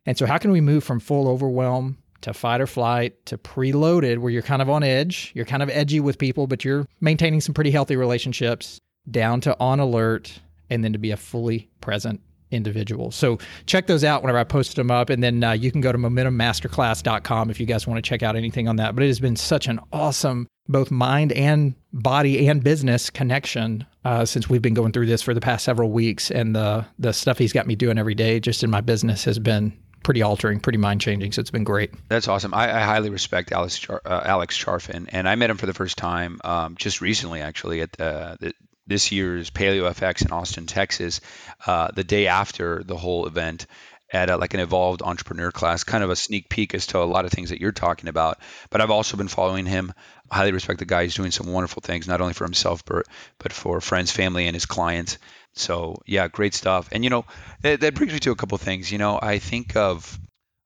And 0.06 0.16
so, 0.16 0.24
how 0.24 0.38
can 0.38 0.52
we 0.52 0.60
move 0.60 0.84
from 0.84 1.00
full 1.00 1.28
overwhelm 1.28 1.98
to 2.20 2.32
fight 2.32 2.60
or 2.60 2.66
flight 2.66 3.26
to 3.26 3.36
preloaded, 3.36 4.18
where 4.18 4.30
you're 4.30 4.42
kind 4.42 4.62
of 4.62 4.70
on 4.70 4.82
edge, 4.82 5.32
you're 5.34 5.44
kind 5.44 5.62
of 5.62 5.68
edgy 5.68 6.00
with 6.00 6.18
people, 6.18 6.46
but 6.46 6.64
you're 6.64 6.86
maintaining 7.00 7.40
some 7.40 7.54
pretty 7.54 7.70
healthy 7.70 7.96
relationships, 7.96 8.80
down 9.10 9.40
to 9.40 9.56
on 9.60 9.80
alert, 9.80 10.40
and 10.70 10.82
then 10.82 10.92
to 10.92 10.98
be 10.98 11.10
a 11.10 11.16
fully 11.16 11.68
present 11.80 12.20
individual. 12.50 13.10
So 13.10 13.38
check 13.66 13.86
those 13.86 14.04
out 14.04 14.22
whenever 14.22 14.38
I 14.38 14.44
post 14.44 14.76
them 14.76 14.90
up. 14.90 15.10
And 15.10 15.22
then 15.22 15.42
uh, 15.42 15.52
you 15.52 15.70
can 15.70 15.80
go 15.80 15.92
to 15.92 15.98
momentummasterclass.com 15.98 17.50
if 17.50 17.60
you 17.60 17.66
guys 17.66 17.86
want 17.86 18.02
to 18.02 18.08
check 18.08 18.22
out 18.22 18.36
anything 18.36 18.68
on 18.68 18.76
that. 18.76 18.94
But 18.94 19.04
it 19.04 19.08
has 19.08 19.20
been 19.20 19.36
such 19.36 19.66
an 19.66 19.80
awesome 19.92 20.46
both 20.68 20.90
mind 20.90 21.32
and 21.32 21.74
body 21.92 22.48
and 22.48 22.62
business 22.62 23.10
connection 23.10 23.86
uh, 24.04 24.24
since 24.24 24.48
we've 24.48 24.62
been 24.62 24.74
going 24.74 24.92
through 24.92 25.06
this 25.06 25.22
for 25.22 25.34
the 25.34 25.40
past 25.40 25.64
several 25.64 25.90
weeks. 25.90 26.30
And 26.30 26.54
the 26.54 26.86
the 26.98 27.12
stuff 27.12 27.38
he's 27.38 27.52
got 27.52 27.66
me 27.66 27.74
doing 27.74 27.98
every 27.98 28.14
day 28.14 28.40
just 28.40 28.64
in 28.64 28.70
my 28.70 28.80
business 28.80 29.24
has 29.24 29.38
been 29.38 29.72
pretty 30.02 30.22
altering, 30.22 30.60
pretty 30.60 30.78
mind 30.78 31.00
changing. 31.00 31.32
So 31.32 31.40
it's 31.40 31.50
been 31.50 31.64
great. 31.64 31.92
That's 32.08 32.28
awesome. 32.28 32.54
I, 32.54 32.72
I 32.72 32.80
highly 32.80 33.10
respect 33.10 33.50
Alex 33.50 33.78
Char- 33.78 34.02
uh, 34.04 34.22
Alex 34.24 34.56
Charfen, 34.56 35.08
and 35.10 35.28
I 35.28 35.34
met 35.34 35.50
him 35.50 35.56
for 35.56 35.66
the 35.66 35.74
first 35.74 35.98
time 35.98 36.40
um, 36.44 36.76
just 36.76 37.00
recently, 37.00 37.40
actually, 37.40 37.80
at 37.80 38.00
uh, 38.00 38.36
the, 38.38 38.54
this 38.86 39.12
year's 39.12 39.50
Paleo 39.50 39.90
FX 39.90 40.24
in 40.24 40.32
Austin, 40.32 40.66
Texas, 40.66 41.20
uh, 41.66 41.90
the 41.94 42.04
day 42.04 42.26
after 42.26 42.82
the 42.84 42.96
whole 42.96 43.26
event 43.26 43.66
at 44.12 44.30
a, 44.30 44.36
like 44.36 44.54
an 44.54 44.60
evolved 44.60 45.02
entrepreneur 45.02 45.50
class, 45.50 45.84
kind 45.84 46.04
of 46.04 46.10
a 46.10 46.16
sneak 46.16 46.48
peek 46.48 46.74
as 46.74 46.86
to 46.88 46.98
a 46.98 47.04
lot 47.04 47.24
of 47.24 47.32
things 47.32 47.50
that 47.50 47.60
you're 47.60 47.72
talking 47.72 48.08
about. 48.08 48.38
But 48.70 48.80
I've 48.80 48.90
also 48.90 49.16
been 49.16 49.28
following 49.28 49.66
him. 49.66 49.92
I 50.30 50.36
highly 50.36 50.52
respect 50.52 50.78
the 50.78 50.84
guy. 50.84 51.04
He's 51.04 51.14
doing 51.14 51.30
some 51.30 51.52
wonderful 51.52 51.82
things, 51.82 52.06
not 52.06 52.20
only 52.20 52.34
for 52.34 52.44
himself, 52.44 52.84
but 52.84 53.06
but 53.38 53.52
for 53.52 53.80
friends, 53.80 54.10
family, 54.10 54.46
and 54.46 54.54
his 54.54 54.66
clients. 54.66 55.18
So 55.54 56.02
yeah, 56.06 56.28
great 56.28 56.54
stuff. 56.54 56.88
And 56.92 57.02
you 57.02 57.10
know, 57.10 57.24
that, 57.62 57.80
that 57.80 57.94
brings 57.94 58.12
me 58.12 58.18
to 58.20 58.30
a 58.30 58.36
couple 58.36 58.58
things. 58.58 58.90
You 58.90 58.98
know, 58.98 59.18
I 59.20 59.38
think 59.38 59.76
of 59.76 60.18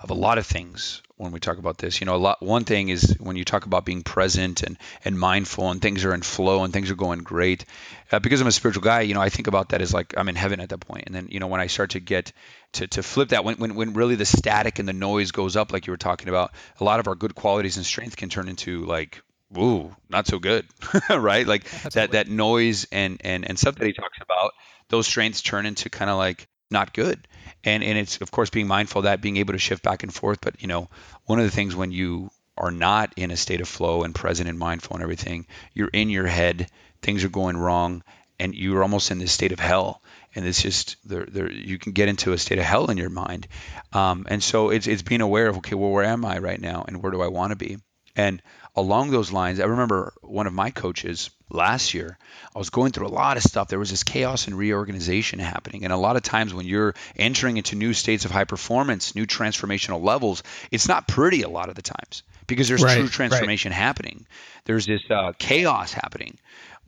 of 0.03 0.11
a 0.11 0.15
lot 0.15 0.39
of 0.39 0.47
things 0.47 1.03
when 1.17 1.31
we 1.31 1.41
talk 1.41 1.59
about 1.59 1.77
this. 1.77 2.01
You 2.01 2.07
know, 2.07 2.15
a 2.15 2.17
lot. 2.17 2.43
One 2.43 2.65
thing 2.65 2.89
is 2.89 3.17
when 3.21 3.37
you 3.37 3.45
talk 3.45 3.67
about 3.67 3.85
being 3.85 4.03
present 4.03 4.63
and 4.63 4.79
and 5.05 5.19
mindful, 5.19 5.71
and 5.71 5.81
things 5.81 6.05
are 6.05 6.15
in 6.15 6.23
flow 6.23 6.65
and 6.65 6.73
things 6.73 6.91
are 6.91 6.97
going 6.97 7.21
great. 7.21 7.67
Uh, 8.11 8.19
because 8.19 8.41
I'm 8.41 8.47
a 8.47 8.53
spiritual 8.53 8.83
guy, 8.83 9.03
you 9.03 9.15
know, 9.15 9.21
I 9.21 9.29
think 9.29 9.47
about 9.47 9.71
that 9.71 9.83
as 9.83 9.93
like 9.93 10.15
I'm 10.17 10.29
in 10.29 10.37
heaven 10.37 10.61
at 10.61 10.71
that 10.71 10.81
point. 10.81 11.05
And 11.07 11.15
then 11.15 11.29
you 11.31 11.39
know, 11.39 11.49
when 11.49 11.61
I 11.61 11.67
start 11.67 11.91
to 11.91 12.01
get 12.01 12.33
to 12.73 12.87
to 12.89 13.03
flip 13.03 13.31
that, 13.31 13.45
when 13.45 13.57
when 13.57 13.75
when 13.75 13.93
really 13.93 14.15
the 14.15 14.25
static 14.25 14.79
and 14.79 14.89
the 14.89 14.95
noise 14.95 15.33
goes 15.33 15.57
up, 15.57 15.73
like 15.73 15.87
you 15.87 15.93
were 15.93 15.99
talking 15.99 16.29
about, 16.29 16.53
a 16.81 16.85
lot 16.85 17.01
of 17.01 17.07
our 17.07 17.15
good 17.15 17.35
qualities 17.35 17.77
and 17.77 17.85
strength 17.85 18.17
can 18.17 18.31
turn 18.31 18.49
into 18.49 18.87
like 18.87 19.23
ooh, 19.57 19.95
not 20.09 20.27
so 20.27 20.39
good, 20.39 20.67
right? 21.11 21.47
Like 21.47 21.65
that 21.93 22.13
that 22.13 22.29
noise 22.29 22.87
and 22.91 23.21
and 23.23 23.47
and 23.47 23.59
stuff 23.59 23.75
that 23.75 23.87
he 23.87 23.93
talks 23.93 24.19
about, 24.23 24.53
those 24.89 25.07
strengths 25.07 25.43
turn 25.43 25.67
into 25.67 25.91
kind 25.91 26.11
of 26.11 26.17
like 26.17 26.49
not 26.71 26.95
good 26.95 27.27
and 27.65 27.83
and 27.83 27.99
it's 27.99 28.21
of 28.21 28.31
course 28.31 28.51
being 28.51 28.67
mindful 28.67 29.01
of 29.01 29.05
that 29.05 29.21
being 29.21 29.37
able 29.37 29.53
to 29.53 29.59
shift 29.59 29.83
back 29.83 30.03
and 30.03 30.13
forth. 30.15 30.41
But 30.41 30.61
you 30.61 30.69
know 30.69 30.89
one 31.27 31.39
of 31.39 31.45
the 31.45 31.51
things 31.51 31.77
when 31.77 31.93
you 31.93 32.31
are 32.57 32.71
not 32.71 33.13
in 33.17 33.31
a 33.31 33.37
state 33.37 33.61
of 33.61 33.69
flow 33.69 34.03
and 34.03 34.15
present 34.15 34.49
and 34.49 34.59
mindful 34.59 34.95
and 34.95 35.03
everything 35.03 35.47
you're 35.73 35.89
in 35.89 36.11
your 36.11 36.27
head 36.27 36.69
things 37.03 37.25
are 37.25 37.31
going 37.31 37.57
wrong 37.57 38.03
and 38.39 38.55
you're 38.55 38.83
almost 38.83 39.11
in 39.11 39.19
this 39.19 39.33
state 39.33 39.53
of 39.53 39.61
hell. 39.61 40.03
And 40.35 40.47
it's 40.47 40.63
just 40.63 40.97
there, 41.05 41.27
there 41.27 41.51
you 41.51 41.79
can 41.79 41.93
get 41.93 42.09
into 42.09 42.33
a 42.33 42.39
state 42.39 42.59
of 42.59 42.65
hell 42.65 42.91
in 42.91 42.97
your 42.97 43.11
mind. 43.11 43.47
Um, 43.93 44.27
and 44.29 44.43
so 44.43 44.71
it's, 44.71 44.87
it's 44.87 45.03
being 45.03 45.21
aware 45.21 45.49
of 45.49 45.59
okay 45.59 45.75
well 45.75 45.91
where 45.91 46.05
am 46.05 46.25
i 46.25 46.39
right 46.39 46.61
now 46.61 46.85
and 46.87 47.03
where 47.03 47.13
do 47.13 47.21
i 47.21 47.29
want 47.29 47.51
to 47.51 47.57
be? 47.57 47.79
And 48.17 48.43
along 48.77 49.11
those 49.11 49.33
lines 49.33 49.61
i 49.61 49.65
remember 49.65 50.13
one 50.23 50.47
of 50.47 50.53
my 50.53 50.71
coaches 50.71 51.31
last 51.51 51.95
year 51.95 52.17
i 52.55 52.59
was 52.59 52.71
going 52.71 52.93
through 52.93 53.07
a 53.07 53.09
lot 53.09 53.37
of 53.37 53.43
stuff. 53.43 53.69
There 53.69 53.79
was 53.79 53.91
this 53.91 54.05
chaos 54.05 54.47
and 54.47 54.57
reorganization 54.57 55.39
happening. 55.41 55.85
And 55.85 55.93
a 55.93 55.97
lot 55.97 56.17
of 56.17 56.23
times 56.23 56.55
when 56.55 56.67
you're 56.67 56.95
entering 57.17 57.57
into 57.57 57.77
new 57.77 57.93
states 57.93 58.25
of 58.25 58.31
high 58.31 58.45
performance 58.45 59.15
new 59.15 59.27
transformational 59.27 60.03
levels 60.03 60.43
it's 60.71 60.89
not 60.89 61.09
pretty 61.09 61.43
a 61.43 61.49
lot 61.49 61.69
of 61.69 61.75
the 61.75 61.83
times 61.83 62.23
because 62.47 62.69
there's 62.69 62.83
Right, 62.83 62.95
true 62.95 63.03
right. 63.05 63.13
transformation 63.13 63.73
happening. 63.73 64.27
There's 64.65 64.87
this 64.87 65.03
uh, 65.11 65.33
chaos 65.39 65.93
happening. 65.93 66.39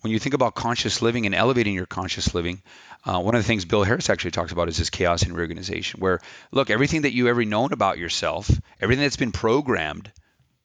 When 0.00 0.12
you 0.12 0.18
think 0.18 0.34
about 0.34 0.54
conscious 0.56 1.00
living 1.02 1.26
and 1.26 1.34
elevating 1.34 1.74
your 1.74 1.86
conscious 1.86 2.34
living, 2.34 2.60
uh, 3.04 3.20
one 3.20 3.36
of 3.36 3.42
the 3.42 3.46
things 3.46 3.64
Bill 3.64 3.84
Harris 3.84 4.10
actually 4.10 4.32
talks 4.32 4.50
about 4.50 4.68
is 4.68 4.76
this 4.76 4.90
chaos 4.90 5.22
and 5.22 5.34
reorganization, 5.36 6.00
where 6.00 6.20
look, 6.50 6.70
everything 6.70 7.02
that 7.02 7.12
you 7.12 7.28
ever 7.28 7.44
known 7.44 7.72
about 7.72 7.98
yourself, 7.98 8.50
everything 8.80 9.04
that's 9.04 9.16
been 9.16 9.30
programmed, 9.32 10.10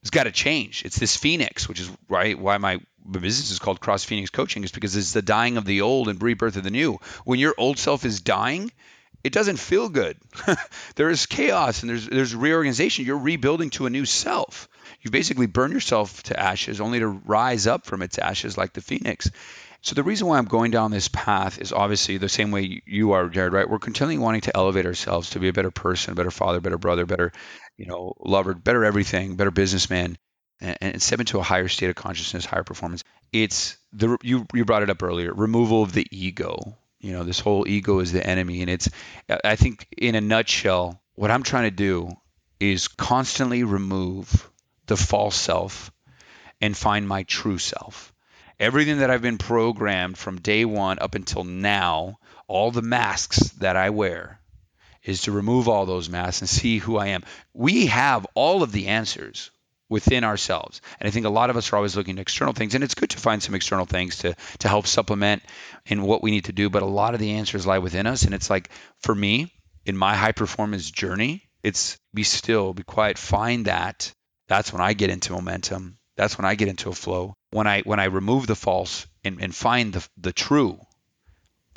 has 0.03 0.09
got 0.09 0.23
to 0.23 0.31
change. 0.31 0.83
It's 0.85 0.99
this 0.99 1.17
phoenix, 1.17 1.67
which 1.67 1.79
is 1.79 1.89
right 2.07 2.37
why 2.37 2.57
my 2.57 2.79
business 3.09 3.51
is 3.51 3.59
called 3.59 3.79
Cross 3.79 4.05
Phoenix 4.05 4.29
Coaching, 4.29 4.63
is 4.63 4.71
because 4.71 4.95
it's 4.95 5.13
the 5.13 5.21
dying 5.21 5.57
of 5.57 5.65
the 5.65 5.81
old 5.81 6.09
and 6.09 6.21
rebirth 6.21 6.57
of 6.57 6.63
the 6.63 6.71
new. 6.71 6.99
When 7.25 7.39
your 7.39 7.55
old 7.57 7.79
self 7.79 8.05
is 8.05 8.21
dying, 8.21 8.71
it 9.23 9.33
doesn't 9.33 9.57
feel 9.57 9.89
good. 9.89 10.17
there 10.95 11.09
is 11.09 11.25
chaos 11.25 11.81
and 11.81 11.89
there's 11.89 12.07
there's 12.07 12.35
reorganization. 12.35 13.05
You're 13.05 13.17
rebuilding 13.17 13.71
to 13.71 13.85
a 13.85 13.89
new 13.89 14.05
self. 14.05 14.69
You 15.01 15.11
basically 15.11 15.47
burn 15.47 15.71
yourself 15.71 16.23
to 16.23 16.39
ashes 16.39 16.81
only 16.81 16.99
to 16.99 17.07
rise 17.07 17.67
up 17.67 17.85
from 17.85 18.01
its 18.01 18.17
ashes 18.17 18.57
like 18.57 18.73
the 18.73 18.81
phoenix. 18.81 19.29
So 19.81 19.95
the 19.95 20.03
reason 20.03 20.27
why 20.27 20.37
I'm 20.37 20.45
going 20.45 20.71
down 20.71 20.91
this 20.91 21.07
path 21.07 21.59
is 21.61 21.71
obviously 21.71 22.17
the 22.17 22.29
same 22.29 22.51
way 22.51 22.81
you 22.85 23.11
are, 23.11 23.29
Jared, 23.29 23.53
right? 23.53 23.69
We're 23.69 23.79
continually 23.79 24.17
wanting 24.17 24.41
to 24.41 24.57
elevate 24.57 24.85
ourselves 24.85 25.31
to 25.31 25.39
be 25.39 25.49
a 25.49 25.53
better 25.53 25.71
person, 25.71 26.15
better 26.15 26.31
father, 26.31 26.59
better 26.59 26.77
brother, 26.77 27.05
better, 27.05 27.31
you 27.77 27.85
know, 27.85 28.13
lover, 28.19 28.53
better 28.53 28.83
everything, 28.83 29.35
better 29.35 29.51
businessman, 29.51 30.17
and, 30.59 30.77
and 30.81 31.01
step 31.01 31.19
into 31.19 31.39
a 31.39 31.43
higher 31.43 31.67
state 31.67 31.89
of 31.89 31.95
consciousness, 31.95 32.45
higher 32.45 32.63
performance. 32.63 33.03
It's 33.31 33.77
the 33.93 34.17
you 34.23 34.45
you 34.53 34.65
brought 34.65 34.83
it 34.83 34.89
up 34.89 35.03
earlier, 35.03 35.33
removal 35.33 35.83
of 35.83 35.93
the 35.93 36.07
ego. 36.11 36.77
You 36.99 37.13
know, 37.13 37.23
this 37.23 37.39
whole 37.39 37.67
ego 37.67 37.99
is 37.99 38.11
the 38.11 38.25
enemy, 38.25 38.61
and 38.61 38.69
it's 38.69 38.89
I 39.43 39.55
think 39.55 39.87
in 39.95 40.15
a 40.15 40.21
nutshell, 40.21 40.99
what 41.15 41.31
I'm 41.31 41.43
trying 41.43 41.65
to 41.65 41.75
do 41.75 42.09
is 42.59 42.87
constantly 42.87 43.63
remove 43.63 44.49
the 44.87 44.97
false 44.97 45.35
self 45.35 45.91
and 46.59 46.75
find 46.75 47.07
my 47.07 47.23
true 47.23 47.59
self. 47.59 48.13
Everything 48.59 48.99
that 48.99 49.11
I've 49.11 49.21
been 49.21 49.37
programmed 49.37 50.17
from 50.17 50.41
day 50.41 50.65
one 50.65 50.97
up 50.99 51.13
until 51.13 51.43
now, 51.43 52.17
all 52.47 52.71
the 52.71 52.81
masks 52.81 53.49
that 53.59 53.75
I 53.75 53.91
wear, 53.91 54.36
is 55.07 55.21
to 55.23 55.31
remove 55.31 55.67
all 55.67 55.85
those 55.85 56.09
masks 56.09 56.41
and 56.41 56.49
see 56.49 56.77
who 56.77 56.97
I 56.97 57.07
am. 57.07 57.23
We 57.53 57.87
have 57.87 58.27
all 58.35 58.61
of 58.61 58.71
the 58.71 58.87
answers 58.87 59.49
within 59.89 60.23
ourselves. 60.23 60.81
And 60.99 61.07
I 61.07 61.11
think 61.11 61.25
a 61.25 61.29
lot 61.29 61.49
of 61.49 61.57
us 61.57 61.71
are 61.71 61.77
always 61.77 61.95
looking 61.95 62.17
at 62.17 62.21
external 62.21 62.53
things, 62.53 62.75
and 62.75 62.83
it's 62.83 62.93
good 62.93 63.11
to 63.11 63.17
find 63.17 63.41
some 63.41 63.55
external 63.55 63.85
things 63.85 64.17
to 64.17 64.35
to 64.59 64.67
help 64.67 64.85
supplement 64.85 65.43
in 65.85 66.03
what 66.03 66.21
we 66.21 66.31
need 66.31 66.45
to 66.45 66.51
do. 66.51 66.69
But 66.69 66.83
a 66.83 66.87
lot 66.87 67.13
of 67.13 67.19
the 67.19 67.31
answers 67.31 67.65
lie 67.65 67.79
within 67.79 68.05
us, 68.05 68.23
and 68.23 68.33
it's 68.35 68.49
like 68.49 68.69
for 68.99 69.15
me 69.15 69.51
in 69.85 69.97
my 69.97 70.15
high 70.15 70.33
performance 70.33 70.91
journey, 70.91 71.47
it's 71.63 71.97
be 72.13 72.23
still, 72.23 72.73
be 72.73 72.83
quiet, 72.83 73.17
find 73.17 73.65
that. 73.65 74.13
That's 74.47 74.71
when 74.71 74.81
I 74.81 74.93
get 74.93 75.09
into 75.09 75.33
momentum. 75.33 75.97
That's 76.15 76.37
when 76.37 76.45
I 76.45 76.55
get 76.55 76.67
into 76.67 76.89
a 76.89 76.93
flow. 76.93 77.35
When 77.51 77.67
I 77.67 77.81
when 77.81 77.99
I 77.99 78.05
remove 78.05 78.47
the 78.47 78.55
false 78.55 79.07
and, 79.23 79.41
and 79.41 79.55
find 79.55 79.93
the 79.93 80.07
the 80.17 80.33
true, 80.33 80.79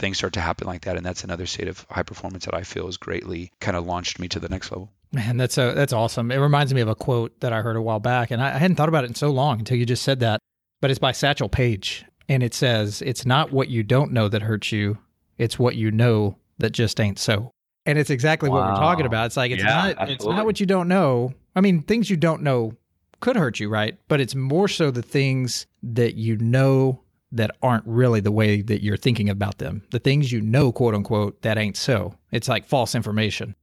things 0.00 0.18
start 0.18 0.32
to 0.32 0.40
happen 0.40 0.66
like 0.66 0.82
that. 0.82 0.96
And 0.96 1.06
that's 1.06 1.22
another 1.22 1.46
state 1.46 1.68
of 1.68 1.86
high 1.90 2.02
performance 2.02 2.46
that 2.46 2.54
I 2.54 2.62
feel 2.62 2.86
has 2.86 2.96
greatly 2.96 3.52
kind 3.60 3.76
of 3.76 3.86
launched 3.86 4.18
me 4.18 4.28
to 4.28 4.40
the 4.40 4.48
next 4.48 4.72
level. 4.72 4.90
Man, 5.12 5.36
that's 5.36 5.58
a, 5.58 5.72
that's 5.74 5.92
awesome. 5.92 6.30
It 6.30 6.36
reminds 6.38 6.72
me 6.72 6.80
of 6.80 6.88
a 6.88 6.94
quote 6.94 7.38
that 7.40 7.52
I 7.52 7.60
heard 7.62 7.76
a 7.76 7.82
while 7.82 8.00
back, 8.00 8.30
and 8.30 8.42
I, 8.42 8.54
I 8.54 8.58
hadn't 8.58 8.76
thought 8.76 8.88
about 8.88 9.04
it 9.04 9.08
in 9.08 9.14
so 9.14 9.30
long 9.30 9.58
until 9.58 9.76
you 9.76 9.84
just 9.86 10.02
said 10.02 10.20
that. 10.20 10.40
But 10.80 10.90
it's 10.90 11.00
by 11.00 11.12
Satchel 11.12 11.48
Paige, 11.48 12.04
and 12.28 12.42
it 12.42 12.54
says, 12.54 13.02
"It's 13.02 13.26
not 13.26 13.52
what 13.52 13.68
you 13.68 13.82
don't 13.82 14.12
know 14.12 14.28
that 14.28 14.42
hurts 14.42 14.72
you; 14.72 14.98
it's 15.36 15.58
what 15.58 15.74
you 15.74 15.90
know 15.90 16.36
that 16.58 16.70
just 16.70 17.00
ain't 17.00 17.18
so." 17.18 17.50
And 17.86 17.98
it's 17.98 18.10
exactly 18.10 18.48
what 18.48 18.62
we're 18.62 18.76
talking 18.76 19.04
about. 19.04 19.26
It's 19.26 19.36
like 19.36 19.50
it's 19.50 19.62
Yeah, 19.62 19.94
not 19.96 20.08
it's 20.08 20.24
not 20.24 20.46
what 20.46 20.60
you 20.60 20.66
don't 20.66 20.86
know. 20.88 21.34
I 21.56 21.60
mean, 21.60 21.82
things 21.82 22.08
you 22.08 22.16
don't 22.16 22.42
know 22.42 22.74
could 23.18 23.36
hurt 23.36 23.58
you, 23.58 23.68
right? 23.68 23.98
But 24.08 24.20
it's 24.20 24.34
more 24.34 24.68
so 24.68 24.90
the 24.90 25.02
things 25.02 25.66
that 25.82 26.14
you 26.14 26.36
know 26.38 27.00
that 27.33 27.57
aren't 27.62 27.87
really 27.87 28.21
the 28.21 28.33
way 28.33 28.62
that 28.62 28.83
you're 28.83 28.97
thinking 28.97 29.29
about 29.29 29.59
them. 29.59 29.83
The 29.90 29.99
things 29.99 30.33
you 30.33 30.40
know, 30.40 30.73
quote 30.73 30.95
unquote, 30.95 31.43
that 31.43 31.59
ain't 31.59 31.77
so. 31.77 32.14
It's 32.33 32.49
like 32.49 32.66
false 32.66 32.95
information. 32.95 33.55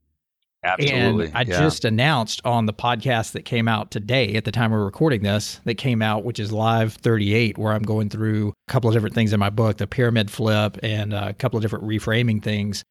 Absolutely. 0.64 1.26
And 1.26 1.36
I 1.36 1.42
yeah. 1.42 1.58
just 1.58 1.84
announced 1.84 2.40
on 2.44 2.66
the 2.66 2.72
podcast 2.72 3.32
that 3.32 3.44
came 3.44 3.68
out 3.68 3.90
today 3.90 4.34
at 4.34 4.44
the 4.44 4.50
time 4.50 4.72
we're 4.72 4.84
recording 4.84 5.22
this, 5.22 5.60
that 5.64 5.76
came 5.76 6.02
out, 6.02 6.24
which 6.24 6.40
is 6.40 6.50
Live 6.50 6.94
38, 6.94 7.58
where 7.58 7.72
I'm 7.72 7.82
going 7.82 8.10
through 8.10 8.48
a 8.68 8.72
couple 8.72 8.90
of 8.90 8.94
different 8.94 9.14
things 9.14 9.32
in 9.32 9.38
my 9.38 9.50
book, 9.50 9.76
the 9.76 9.86
pyramid 9.86 10.30
flip 10.30 10.76
and 10.82 11.14
uh, 11.14 11.26
a 11.28 11.32
couple 11.32 11.58
of 11.58 11.62
different 11.62 11.84
reframing 11.84 12.42
things. 12.42 12.84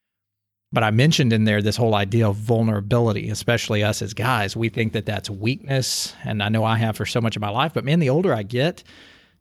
But 0.72 0.84
I 0.84 0.92
mentioned 0.92 1.34
in 1.34 1.46
there 1.46 1.62
this 1.62 1.78
whole 1.78 1.96
idea 1.96 2.28
of 2.28 2.36
vulnerability, 2.36 3.30
especially 3.30 3.84
us 3.84 4.02
as 4.02 4.14
guys. 4.14 4.56
We 4.56 4.70
think 4.70 4.94
that 4.94 5.06
that's 5.06 5.30
weakness. 5.30 6.14
And 6.24 6.44
I 6.44 6.50
know 6.50 6.64
I 6.64 6.78
have 6.78 6.98
for 6.98 7.06
so 7.06 7.22
much 7.22 7.36
of 7.36 7.42
my 7.42 7.50
life. 7.50 7.74
But 7.74 7.86
man, 7.86 8.00
the 8.00 8.10
older 8.10 8.34
I 8.34 8.44
get, 8.44 8.84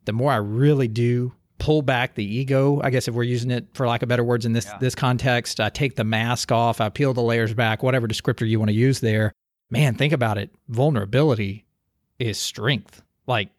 the 0.07 0.13
more 0.13 0.31
I 0.31 0.37
really 0.37 0.87
do 0.87 1.33
pull 1.59 1.81
back 1.81 2.15
the 2.15 2.25
ego. 2.25 2.81
I 2.83 2.89
guess 2.89 3.07
if 3.07 3.13
we're 3.13 3.23
using 3.23 3.51
it 3.51 3.67
for 3.73 3.87
lack 3.87 4.01
of 4.01 4.09
better 4.09 4.23
words 4.23 4.45
in 4.45 4.53
this 4.53 4.65
this 4.79 4.95
context, 4.95 5.59
I 5.59 5.69
take 5.69 5.95
the 5.95 6.03
mask 6.03 6.51
off, 6.51 6.81
I 6.81 6.89
peel 6.89 7.13
the 7.13 7.21
layers 7.21 7.53
back, 7.53 7.83
whatever 7.83 8.07
descriptor 8.07 8.47
you 8.47 8.59
want 8.59 8.69
to 8.69 8.75
use 8.75 8.99
there. 8.99 9.33
Man, 9.69 9.95
think 9.95 10.13
about 10.13 10.37
it. 10.37 10.49
Vulnerability 10.69 11.65
is 12.19 12.37
strength. 12.37 13.03
Like 13.27 13.49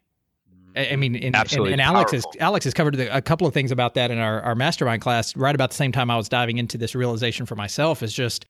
I 0.75 0.95
mean, 0.95 1.15
and, 1.15 1.23
and, 1.25 1.35
Absolutely 1.35 1.73
and 1.73 1.81
Alex 1.81 2.11
has 2.11 2.23
powerful. 2.23 2.41
Alex 2.41 2.63
has 2.65 2.73
covered 2.73 2.95
the, 2.95 3.15
a 3.15 3.21
couple 3.21 3.47
of 3.47 3.53
things 3.53 3.71
about 3.71 3.95
that 3.95 4.11
in 4.11 4.17
our, 4.17 4.41
our 4.41 4.55
mastermind 4.55 5.01
class. 5.01 5.35
Right 5.35 5.53
about 5.53 5.71
the 5.71 5.75
same 5.75 5.91
time 5.91 6.09
I 6.09 6.17
was 6.17 6.29
diving 6.29 6.57
into 6.57 6.77
this 6.77 6.95
realization 6.95 7.45
for 7.45 7.55
myself 7.55 8.03
is 8.03 8.13
just 8.13 8.45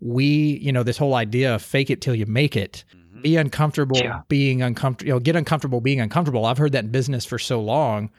we, 0.00 0.58
you 0.62 0.72
know, 0.72 0.82
this 0.82 0.96
whole 0.96 1.14
idea 1.14 1.54
of 1.54 1.62
fake 1.62 1.90
it 1.90 2.00
till 2.00 2.14
you 2.14 2.26
make 2.26 2.56
it 2.56 2.84
mm. 2.94 2.99
Mm-hmm. 3.10 3.22
be 3.22 3.36
uncomfortable 3.36 3.98
Yeah. 3.98 4.20
being 4.28 4.62
uncomfortable 4.62 5.08
you 5.08 5.14
know 5.14 5.20
get 5.20 5.36
uncomfortable 5.36 5.80
being 5.80 6.00
uncomfortable. 6.00 6.44
I've 6.46 6.58
heard 6.58 6.72
that 6.72 6.84
in 6.84 6.90
business 6.90 7.24
for 7.24 7.38
so 7.38 7.60
long 7.60 8.10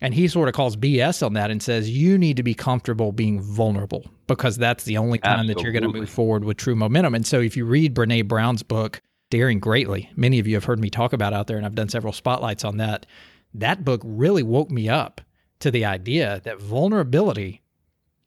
and 0.00 0.14
he 0.14 0.28
sort 0.28 0.48
of 0.48 0.54
calls 0.54 0.76
bs 0.76 1.24
on 1.24 1.34
that 1.34 1.50
and 1.50 1.62
says 1.62 1.90
you 1.90 2.16
need 2.16 2.36
to 2.38 2.42
be 2.42 2.54
comfortable 2.54 3.12
being 3.12 3.40
vulnerable 3.40 4.06
because 4.26 4.56
that's 4.56 4.84
the 4.84 4.96
only 4.96 5.18
time 5.18 5.46
that 5.46 5.60
you're 5.60 5.72
going 5.72 5.82
to 5.82 5.92
move 5.92 6.08
forward 6.08 6.42
with 6.44 6.56
true 6.56 6.74
momentum. 6.74 7.14
And 7.14 7.26
so 7.26 7.38
if 7.40 7.54
you 7.56 7.66
read 7.66 7.94
brene 7.94 8.26
brown's 8.26 8.62
book 8.62 9.02
daring 9.30 9.60
greatly 9.60 10.10
many 10.16 10.38
of 10.38 10.46
you 10.46 10.54
have 10.54 10.64
heard 10.64 10.80
me 10.80 10.88
talk 10.90 11.12
about 11.12 11.32
out 11.34 11.46
there 11.46 11.56
and 11.58 11.64
i've 11.66 11.74
done 11.74 11.88
several 11.88 12.12
spotlights 12.12 12.64
on 12.64 12.78
that 12.78 13.04
that 13.54 13.84
book 13.84 14.00
really 14.04 14.42
woke 14.42 14.70
me 14.70 14.88
up 14.88 15.20
to 15.60 15.70
the 15.70 15.84
idea 15.84 16.40
that 16.44 16.58
vulnerability 16.60 17.60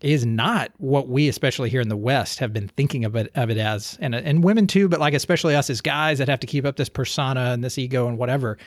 is 0.03 0.25
not 0.25 0.71
what 0.77 1.07
we, 1.07 1.27
especially 1.27 1.69
here 1.69 1.81
in 1.81 1.89
the 1.89 1.97
West, 1.97 2.39
have 2.39 2.53
been 2.53 2.67
thinking 2.67 3.05
of 3.05 3.15
it 3.15 3.31
of 3.35 3.49
it 3.49 3.57
as, 3.57 3.97
and 4.01 4.13
and 4.13 4.43
women 4.43 4.67
too, 4.67 4.87
but 4.87 4.99
like 4.99 5.13
especially 5.13 5.55
us 5.55 5.69
as 5.69 5.81
guys 5.81 6.17
that 6.17 6.27
have 6.27 6.41
to 6.41 6.47
keep 6.47 6.65
up 6.65 6.75
this 6.75 6.89
persona 6.89 7.51
and 7.51 7.63
this 7.63 7.77
ego 7.77 8.07
and 8.07 8.17
whatever. 8.17 8.57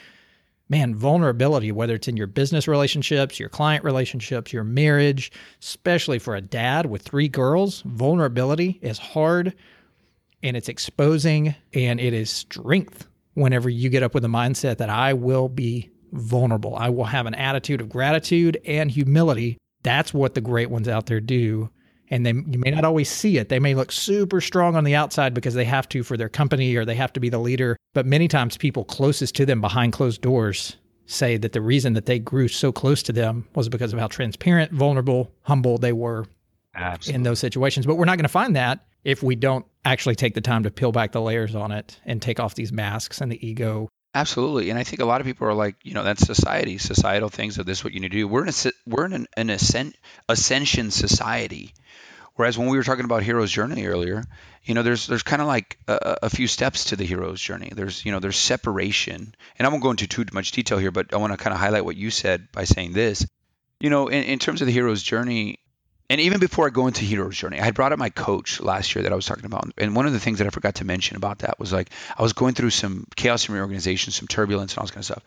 Man, 0.68 0.96
vulnerability, 0.96 1.70
whether 1.70 1.94
it's 1.94 2.09
in 2.09 2.16
your 2.16 2.27
business 2.27 2.66
relationships, 2.66 3.38
your 3.38 3.49
client 3.49 3.85
relationships, 3.85 4.53
your 4.53 4.64
marriage, 4.64 5.31
especially 5.62 6.18
for 6.18 6.35
a 6.35 6.40
dad 6.40 6.87
with 6.87 7.03
three 7.03 7.29
girls, 7.29 7.83
vulnerability 7.83 8.81
is 8.83 8.99
hard 8.99 9.55
and 10.42 10.57
it's 10.57 10.68
exposing 10.68 11.55
and 11.72 12.01
it 12.01 12.12
is 12.12 12.31
strength 12.31 13.07
whenever 13.35 13.68
you 13.68 13.88
get 13.90 14.03
up 14.03 14.14
with 14.14 14.25
a 14.25 14.29
mindset 14.29 14.79
that 14.79 14.90
I 14.90 15.12
will 15.12 15.49
be 15.49 15.90
vulnerable. 16.12 16.75
I 16.75 16.88
will 16.88 17.05
have 17.05 17.27
an 17.27 17.35
attitude 17.35 17.81
of 17.81 17.88
gratitude 17.88 18.59
and 18.64 18.90
humility. 18.90 19.59
That's 19.87 20.12
what 20.12 20.35
the 20.35 20.40
great 20.40 20.68
ones 20.68 20.88
out 20.88 21.07
there 21.07 21.20
do. 21.20 21.70
And 22.11 22.27
they 22.27 22.31
you 22.31 22.59
may 22.59 22.70
not 22.70 22.85
always 22.85 23.09
see 23.09 23.38
it. 23.38 23.49
They 23.49 23.61
may 23.61 23.77
look 23.77 23.92
super 23.92 24.40
strong 24.40 24.75
on 24.75 24.83
the 24.83 24.96
outside 24.96 25.33
because 25.33 25.55
they 25.55 25.64
have 25.64 25.88
to 25.90 26.03
for 26.03 26.16
their 26.16 26.29
company 26.29 26.75
or 26.75 26.85
they 26.85 26.96
have 26.96 27.12
to 27.12 27.20
be 27.20 27.29
the 27.29 27.38
leader. 27.38 27.77
But 27.94 28.05
many 28.05 28.27
times 28.27 28.57
people 28.57 28.85
closest 28.85 29.37
to 29.37 29.46
them 29.46 29.61
behind 29.61 29.92
closed 29.92 30.22
doors 30.22 30.77
say 31.07 31.37
that 31.37 31.53
the 31.53 31.61
reason 31.61 31.92
that 31.92 32.07
they 32.07 32.18
grew 32.18 32.49
so 32.49 32.72
close 32.72 33.01
to 33.05 33.12
them 33.12 33.46
was 33.55 33.68
because 33.68 33.92
of 33.92 34.01
how 34.01 34.09
transparent, 34.09 34.72
vulnerable, 34.72 35.31
humble 35.42 35.79
they 35.79 35.92
were 35.92 36.27
Absolutely. 36.75 37.14
in 37.14 37.22
those 37.22 37.38
situations. 37.38 37.87
But 37.87 37.94
we're 37.94 38.07
not 38.07 38.16
going 38.16 38.25
to 38.25 38.29
find 38.29 38.57
that 38.57 38.85
if 39.05 39.22
we 39.22 39.37
don't 39.37 39.64
actually 39.85 40.16
take 40.16 40.35
the 40.35 40.40
time 40.40 40.64
to 40.64 40.70
peel 40.72 40.90
back 40.90 41.12
the 41.12 41.22
layers 41.22 41.55
on 41.55 41.70
it 41.70 42.01
and 42.05 42.20
take 42.20 42.40
off 42.40 42.57
these 42.57 42.72
masks 42.72 43.20
and 43.20 43.31
the 43.31 43.46
ego. 43.46 43.88
Absolutely, 44.16 44.70
and 44.70 44.79
I 44.79 44.83
think 44.83 45.02
a 45.02 45.05
lot 45.05 45.20
of 45.20 45.26
people 45.26 45.46
are 45.46 45.52
like, 45.52 45.76
you 45.85 45.92
know, 45.92 46.02
that's 46.02 46.24
society, 46.24 46.79
societal 46.79 47.29
things 47.29 47.59
of 47.59 47.66
this 47.66 47.81
Is 47.81 47.85
what 47.85 47.92
you 47.92 48.00
need 48.00 48.12
to 48.12 48.16
do. 48.16 48.26
We're 48.26 48.44
in 48.44 48.48
a 48.48 48.72
we're 48.87 49.05
in 49.05 49.12
an, 49.12 49.26
an 49.37 49.50
ascent, 49.50 49.94
ascension 50.26 50.90
society, 50.90 51.74
whereas 52.37 52.57
when 52.57 52.68
we 52.68 52.79
were 52.79 52.83
talking 52.83 53.05
about 53.05 53.22
hero's 53.22 53.52
journey 53.52 53.85
earlier, 53.85 54.24
you 54.64 54.72
know, 54.72 54.83
there's 54.83 55.07
there's 55.07 55.22
kind 55.22 55.42
of 55.42 55.48
like 55.48 55.79
a, 55.87 56.16
a 56.22 56.31
few 56.31 56.46
steps 56.46 56.85
to 56.87 56.96
the 56.96 57.05
hero's 57.05 57.42
journey. 57.42 57.70
There's 57.76 58.07
you 58.07 58.12
know 58.12 58.18
there's 58.18 58.38
separation, 58.38 59.35
and 59.59 59.66
I 59.66 59.68
won't 59.68 59.83
go 59.83 59.90
into 59.90 60.07
too 60.07 60.24
much 60.33 60.50
detail 60.50 60.79
here, 60.79 60.90
but 60.90 61.12
I 61.12 61.18
want 61.18 61.35
to 61.35 61.37
kind 61.37 61.52
of 61.52 61.61
highlight 61.61 61.85
what 61.85 61.96
you 61.96 62.11
said 62.11 62.50
by 62.52 62.64
saying 62.64 62.94
this. 62.94 63.26
You 63.81 63.90
know, 63.90 64.09
in, 64.09 64.24
in 64.24 64.38
terms 64.38 64.62
of 64.62 64.66
the 64.66 64.72
hero's 64.72 65.02
journey, 65.02 65.59
and 66.09 66.21
even 66.21 66.38
before 66.38 66.66
I 66.66 66.71
go 66.71 66.87
into 66.87 67.05
hero's 67.05 67.37
journey, 67.37 67.61
I 67.61 67.64
had 67.64 67.75
brought 67.75 67.92
up 67.92 67.99
my 67.99 68.11
coach 68.11 68.61
last 68.61 68.95
year 68.95 69.03
that 69.03 69.12
I 69.12 69.16
was 69.16 69.27
talking 69.27 69.45
about. 69.45 69.73
And 69.77 69.97
one 69.97 70.07
of 70.07 70.12
the 70.12 70.21
things 70.21 70.38
that 70.38 70.47
I 70.47 70.51
forgot 70.51 70.77
to 70.77 70.85
mention 70.85 71.16
about 71.16 71.40
that 71.40 71.59
was 71.59 71.73
like 71.73 71.90
I 72.16 72.23
was 72.23 72.33
going 72.33 72.55
through 72.55 72.71
some 72.71 73.07
chaos 73.16 73.47
and 73.47 73.55
reorganization, 73.55 74.12
some 74.12 74.29
turbulence, 74.29 74.73
and 74.73 74.79
all 74.79 74.85
this 74.85 74.92
kind 74.92 75.01
of 75.01 75.05
stuff. 75.07 75.23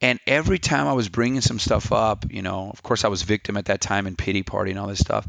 And 0.00 0.18
every 0.26 0.58
time 0.58 0.88
I 0.88 0.92
was 0.92 1.08
bringing 1.08 1.40
some 1.40 1.60
stuff 1.60 1.92
up, 1.92 2.26
you 2.30 2.42
know, 2.42 2.70
of 2.70 2.82
course 2.82 3.04
I 3.04 3.08
was 3.08 3.22
victim 3.22 3.56
at 3.56 3.66
that 3.66 3.80
time 3.80 4.06
and 4.06 4.18
pity 4.18 4.42
party 4.42 4.72
and 4.72 4.80
all 4.80 4.88
this 4.88 4.98
stuff. 4.98 5.26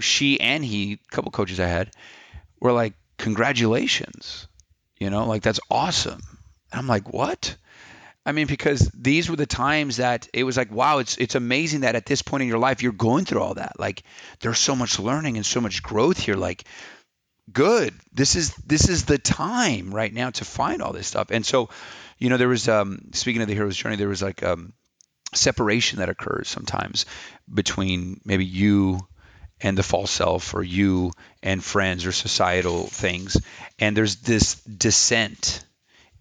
She 0.00 0.40
and 0.40 0.64
he, 0.64 0.94
a 0.94 1.14
couple 1.14 1.30
coaches 1.30 1.60
I 1.60 1.66
had, 1.66 1.90
were 2.58 2.72
like, 2.72 2.94
"Congratulations," 3.18 4.48
you 4.98 5.10
know, 5.10 5.26
like 5.26 5.42
that's 5.42 5.60
awesome. 5.70 6.20
And 6.72 6.78
I'm 6.80 6.86
like, 6.86 7.12
"What?" 7.12 7.56
I 8.26 8.32
mean, 8.32 8.48
because 8.48 8.90
these 8.92 9.30
were 9.30 9.36
the 9.36 9.46
times 9.46 9.98
that 9.98 10.28
it 10.34 10.42
was 10.42 10.56
like, 10.56 10.72
wow, 10.72 10.98
it's 10.98 11.16
it's 11.16 11.36
amazing 11.36 11.80
that 11.82 11.94
at 11.94 12.06
this 12.06 12.22
point 12.22 12.42
in 12.42 12.48
your 12.48 12.58
life 12.58 12.82
you're 12.82 12.92
going 12.92 13.24
through 13.24 13.40
all 13.40 13.54
that. 13.54 13.78
Like, 13.78 14.02
there's 14.40 14.58
so 14.58 14.74
much 14.74 14.98
learning 14.98 15.36
and 15.36 15.46
so 15.46 15.60
much 15.60 15.80
growth 15.80 16.18
here. 16.18 16.34
Like, 16.34 16.64
good. 17.52 17.94
This 18.12 18.34
is 18.34 18.52
this 18.56 18.88
is 18.88 19.04
the 19.04 19.18
time 19.18 19.94
right 19.94 20.12
now 20.12 20.30
to 20.30 20.44
find 20.44 20.82
all 20.82 20.92
this 20.92 21.06
stuff. 21.06 21.30
And 21.30 21.46
so, 21.46 21.70
you 22.18 22.28
know, 22.28 22.36
there 22.36 22.48
was 22.48 22.68
um, 22.68 23.10
speaking 23.12 23.42
of 23.42 23.48
the 23.48 23.54
hero's 23.54 23.76
journey, 23.76 23.94
there 23.94 24.08
was 24.08 24.22
like 24.22 24.42
um, 24.42 24.72
separation 25.32 26.00
that 26.00 26.08
occurs 26.08 26.48
sometimes 26.48 27.06
between 27.52 28.20
maybe 28.24 28.44
you 28.44 28.98
and 29.60 29.78
the 29.78 29.84
false 29.84 30.10
self 30.10 30.52
or 30.52 30.64
you 30.64 31.12
and 31.44 31.62
friends 31.62 32.04
or 32.04 32.12
societal 32.12 32.86
things 32.86 33.38
and 33.78 33.96
there's 33.96 34.16
this 34.16 34.56
descent 34.62 35.64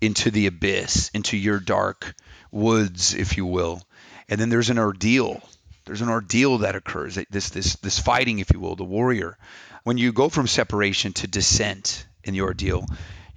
into 0.06 0.32
the 0.32 0.48
abyss, 0.48 1.10
into 1.14 1.36
your 1.36 1.60
dark 1.60 2.16
woods, 2.52 3.14
if 3.14 3.38
you 3.38 3.46
will. 3.46 3.82
And 4.30 4.40
then 4.40 4.50
there's 4.50 4.70
an 4.70 4.80
ordeal. 4.80 5.42
There's 5.86 6.02
an 6.02 6.10
ordeal 6.10 6.60
that 6.60 6.76
occurs. 6.76 7.16
This 7.30 7.50
this 7.50 7.76
this 7.78 8.00
fighting, 8.00 8.40
if 8.40 8.52
you 8.52 8.60
will, 8.60 8.76
the 8.76 8.84
warrior. 8.84 9.38
When 9.84 9.98
you 9.98 10.14
go 10.14 10.30
from 10.30 10.48
separation 10.48 11.14
to 11.14 11.28
descent 11.28 12.08
in 12.24 12.34
the 12.34 12.42
ordeal, 12.42 12.86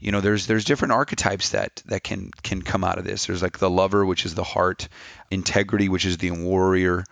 you 0.01 0.13
know 0.13 0.21
there's 0.21 0.47
there's 0.47 0.65
different 0.65 0.93
archetypes 0.93 1.51
that 1.51 1.83
that 1.87 2.03
can 2.05 2.31
can 2.43 2.63
come 2.63 2.85
out 2.85 2.99
of 2.99 3.05
this. 3.05 3.27
There's 3.27 3.43
like 3.43 3.59
the 3.59 3.69
lover, 3.69 4.05
which 4.07 4.25
is 4.25 4.35
the 4.35 4.45
heart, 4.45 4.89
integrity, 5.31 5.89
which 5.89 6.07
is 6.07 6.17
the 6.19 6.31
warrior, 6.31 7.05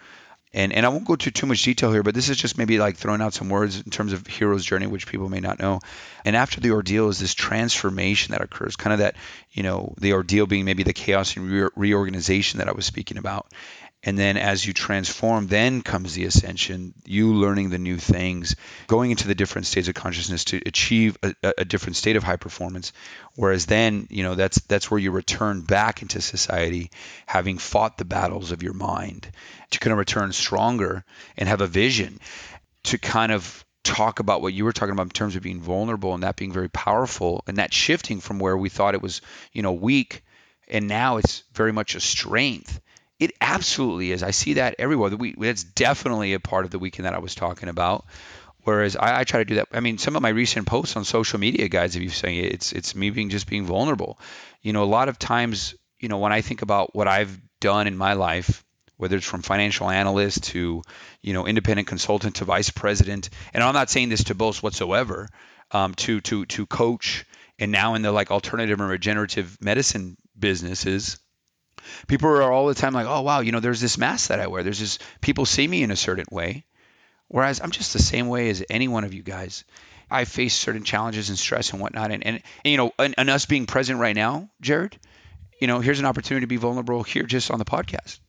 and 0.52 0.72
and 0.72 0.86
I 0.86 0.88
won't 0.88 1.04
go 1.04 1.16
to 1.16 1.30
too 1.30 1.46
much 1.46 1.62
detail 1.62 1.92
here, 1.92 2.02
but 2.02 2.14
this 2.14 2.28
is 2.28 2.36
just 2.36 2.56
maybe 2.56 2.78
like 2.78 2.96
throwing 2.96 3.20
out 3.20 3.34
some 3.34 3.48
words 3.48 3.80
in 3.80 3.90
terms 3.90 4.12
of 4.12 4.26
hero's 4.26 4.64
journey, 4.64 4.86
which 4.86 5.06
people 5.06 5.28
may 5.28 5.40
not 5.40 5.58
know. 5.58 5.80
And 6.24 6.36
after 6.36 6.60
the 6.60 6.70
ordeal 6.70 7.08
is 7.08 7.18
this 7.18 7.34
transformation 7.34 8.32
that 8.32 8.40
occurs, 8.40 8.76
kind 8.76 8.92
of 8.92 9.00
that 9.00 9.16
you 9.52 9.62
know 9.62 9.94
the 9.98 10.12
ordeal 10.12 10.46
being 10.46 10.64
maybe 10.64 10.82
the 10.82 10.92
chaos 10.92 11.36
and 11.36 11.50
re- 11.50 11.68
reorganization 11.76 12.58
that 12.58 12.68
I 12.68 12.72
was 12.72 12.86
speaking 12.86 13.18
about. 13.18 13.46
And 14.06 14.16
then 14.16 14.36
as 14.36 14.64
you 14.64 14.72
transform, 14.72 15.48
then 15.48 15.82
comes 15.82 16.14
the 16.14 16.26
ascension, 16.26 16.94
you 17.04 17.34
learning 17.34 17.70
the 17.70 17.78
new 17.78 17.96
things, 17.96 18.54
going 18.86 19.10
into 19.10 19.26
the 19.26 19.34
different 19.34 19.66
states 19.66 19.88
of 19.88 19.94
consciousness 19.94 20.44
to 20.44 20.62
achieve 20.64 21.18
a, 21.24 21.34
a, 21.58 21.64
different 21.64 21.96
state 21.96 22.14
of 22.14 22.22
high 22.22 22.36
performance. 22.36 22.92
Whereas 23.34 23.66
then, 23.66 24.06
you 24.08 24.22
know, 24.22 24.36
that's 24.36 24.60
that's 24.60 24.88
where 24.92 25.00
you 25.00 25.10
return 25.10 25.62
back 25.62 26.02
into 26.02 26.20
society, 26.20 26.92
having 27.26 27.58
fought 27.58 27.98
the 27.98 28.04
battles 28.04 28.52
of 28.52 28.62
your 28.62 28.74
mind, 28.74 29.28
to 29.72 29.80
kind 29.80 29.90
of 29.90 29.98
return 29.98 30.32
stronger 30.32 31.04
and 31.36 31.48
have 31.48 31.60
a 31.60 31.66
vision 31.66 32.20
to 32.84 32.98
kind 32.98 33.32
of 33.32 33.64
talk 33.82 34.20
about 34.20 34.40
what 34.40 34.52
you 34.52 34.64
were 34.64 34.72
talking 34.72 34.92
about 34.92 35.06
in 35.06 35.10
terms 35.10 35.34
of 35.34 35.42
being 35.42 35.60
vulnerable 35.60 36.14
and 36.14 36.22
that 36.22 36.36
being 36.36 36.52
very 36.52 36.68
powerful 36.68 37.42
and 37.48 37.56
that 37.56 37.74
shifting 37.74 38.20
from 38.20 38.38
where 38.38 38.56
we 38.56 38.68
thought 38.68 38.94
it 38.94 39.02
was, 39.02 39.20
you 39.52 39.62
know, 39.62 39.72
weak 39.72 40.22
and 40.68 40.86
now 40.86 41.16
it's 41.16 41.42
very 41.52 41.72
much 41.72 41.96
a 41.96 42.00
strength 42.00 42.80
it 43.18 43.32
absolutely 43.40 44.12
is. 44.12 44.22
I 44.22 44.30
see 44.30 44.54
that 44.54 44.76
everywhere. 44.78 45.10
The 45.10 45.16
week, 45.16 45.36
that's 45.38 45.64
definitely 45.64 46.34
a 46.34 46.40
part 46.40 46.64
of 46.64 46.70
the 46.70 46.78
weekend 46.78 47.06
that 47.06 47.14
I 47.14 47.18
was 47.18 47.34
talking 47.34 47.68
about. 47.68 48.04
Whereas 48.60 48.96
I, 48.96 49.20
I, 49.20 49.24
try 49.24 49.40
to 49.40 49.44
do 49.44 49.54
that. 49.56 49.68
I 49.72 49.80
mean, 49.80 49.96
some 49.96 50.16
of 50.16 50.22
my 50.22 50.30
recent 50.30 50.66
posts 50.66 50.96
on 50.96 51.04
social 51.04 51.38
media, 51.38 51.68
guys, 51.68 51.94
if 51.94 52.02
you 52.02 52.08
say 52.08 52.38
it's 52.38 52.72
it's 52.72 52.96
me 52.96 53.10
being 53.10 53.30
just 53.30 53.48
being 53.48 53.64
vulnerable. 53.64 54.18
You 54.60 54.72
know, 54.72 54.82
a 54.82 54.84
lot 54.84 55.08
of 55.08 55.18
times, 55.18 55.76
you 56.00 56.08
know, 56.08 56.18
when 56.18 56.32
I 56.32 56.40
think 56.40 56.62
about 56.62 56.94
what 56.94 57.06
I've 57.06 57.40
done 57.60 57.86
in 57.86 57.96
my 57.96 58.14
life, 58.14 58.64
whether 58.96 59.16
it's 59.16 59.26
from 59.26 59.42
financial 59.42 59.88
analyst 59.88 60.44
to, 60.44 60.82
you 61.22 61.32
know, 61.32 61.46
independent 61.46 61.86
consultant 61.86 62.36
to 62.36 62.44
vice 62.44 62.70
president, 62.70 63.30
and 63.54 63.62
I'm 63.62 63.72
not 63.72 63.88
saying 63.88 64.08
this 64.08 64.24
to 64.24 64.34
boast 64.34 64.64
whatsoever, 64.64 65.28
um, 65.70 65.94
to 65.94 66.20
to 66.22 66.44
to 66.46 66.66
coach, 66.66 67.24
and 67.60 67.70
now 67.70 67.94
in 67.94 68.02
the 68.02 68.10
like 68.10 68.32
alternative 68.32 68.80
and 68.80 68.90
regenerative 68.90 69.56
medicine 69.60 70.16
businesses 70.36 71.18
people 72.06 72.28
are 72.28 72.52
all 72.52 72.66
the 72.66 72.74
time 72.74 72.92
like, 72.92 73.06
oh 73.06 73.22
wow, 73.22 73.40
you 73.40 73.52
know, 73.52 73.60
there's 73.60 73.80
this 73.80 73.98
mask 73.98 74.28
that 74.28 74.40
I 74.40 74.46
wear. 74.46 74.62
There's 74.62 74.80
this 74.80 74.98
people 75.20 75.46
see 75.46 75.66
me 75.66 75.82
in 75.82 75.90
a 75.90 75.96
certain 75.96 76.26
way, 76.30 76.64
whereas 77.28 77.60
I'm 77.60 77.70
just 77.70 77.92
the 77.92 77.98
same 77.98 78.28
way 78.28 78.50
as 78.50 78.64
any 78.70 78.88
one 78.88 79.04
of 79.04 79.14
you 79.14 79.22
guys. 79.22 79.64
I 80.10 80.24
face 80.24 80.54
certain 80.54 80.84
challenges 80.84 81.28
and 81.30 81.38
stress 81.38 81.72
and 81.72 81.80
whatnot, 81.80 82.12
and 82.12 82.24
and, 82.26 82.42
and 82.64 82.70
you 82.70 82.76
know, 82.76 82.92
and, 82.98 83.14
and 83.18 83.30
us 83.30 83.46
being 83.46 83.66
present 83.66 83.98
right 84.00 84.14
now, 84.16 84.48
Jared, 84.60 84.98
you 85.60 85.66
know, 85.66 85.80
here's 85.80 86.00
an 86.00 86.06
opportunity 86.06 86.44
to 86.44 86.48
be 86.48 86.56
vulnerable 86.56 87.02
here 87.02 87.24
just 87.24 87.50
on 87.50 87.58
the 87.58 87.64
podcast. 87.64 88.20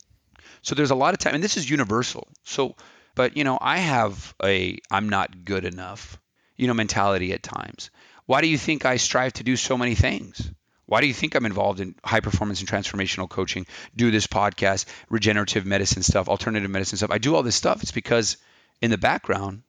So 0.61 0.75
there's 0.75 0.91
a 0.91 0.95
lot 0.95 1.13
of 1.13 1.19
time, 1.19 1.35
and 1.35 1.43
this 1.43 1.57
is 1.57 1.69
universal. 1.69 2.27
So, 2.43 2.75
but 3.15 3.37
you 3.37 3.43
know, 3.43 3.57
I 3.59 3.77
have 3.77 4.35
a 4.43 4.77
I'm 4.91 5.09
not 5.09 5.45
good 5.45 5.65
enough, 5.65 6.19
you 6.55 6.67
know, 6.67 6.73
mentality 6.73 7.33
at 7.33 7.43
times. 7.43 7.89
Why 8.25 8.41
do 8.41 8.47
you 8.47 8.57
think 8.57 8.85
I 8.85 8.97
strive 8.97 9.33
to 9.33 9.43
do 9.43 9.55
so 9.55 9.77
many 9.77 9.95
things? 9.95 10.51
Why 10.87 11.01
do 11.01 11.07
you 11.07 11.13
think 11.13 11.35
I'm 11.35 11.45
involved 11.45 11.81
in 11.81 11.95
high 12.03 12.21
performance 12.21 12.61
and 12.61 12.69
transformational 12.69 13.29
coaching, 13.29 13.67
do 13.95 14.09
this 14.09 14.25
podcast, 14.25 14.85
regenerative 15.09 15.65
medicine 15.65 16.01
stuff, 16.01 16.29
alternative 16.29 16.71
medicine 16.71 16.97
stuff? 16.97 17.11
I 17.11 17.17
do 17.17 17.35
all 17.35 17.43
this 17.43 17.55
stuff. 17.55 17.83
It's 17.83 17.91
because 17.91 18.37
in 18.81 18.89
the 18.89 18.97
background, 18.97 19.63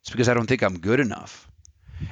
it's 0.00 0.10
because 0.10 0.28
I 0.28 0.34
don't 0.34 0.46
think 0.46 0.62
I'm 0.62 0.80
good 0.80 0.98
enough. 0.98 1.48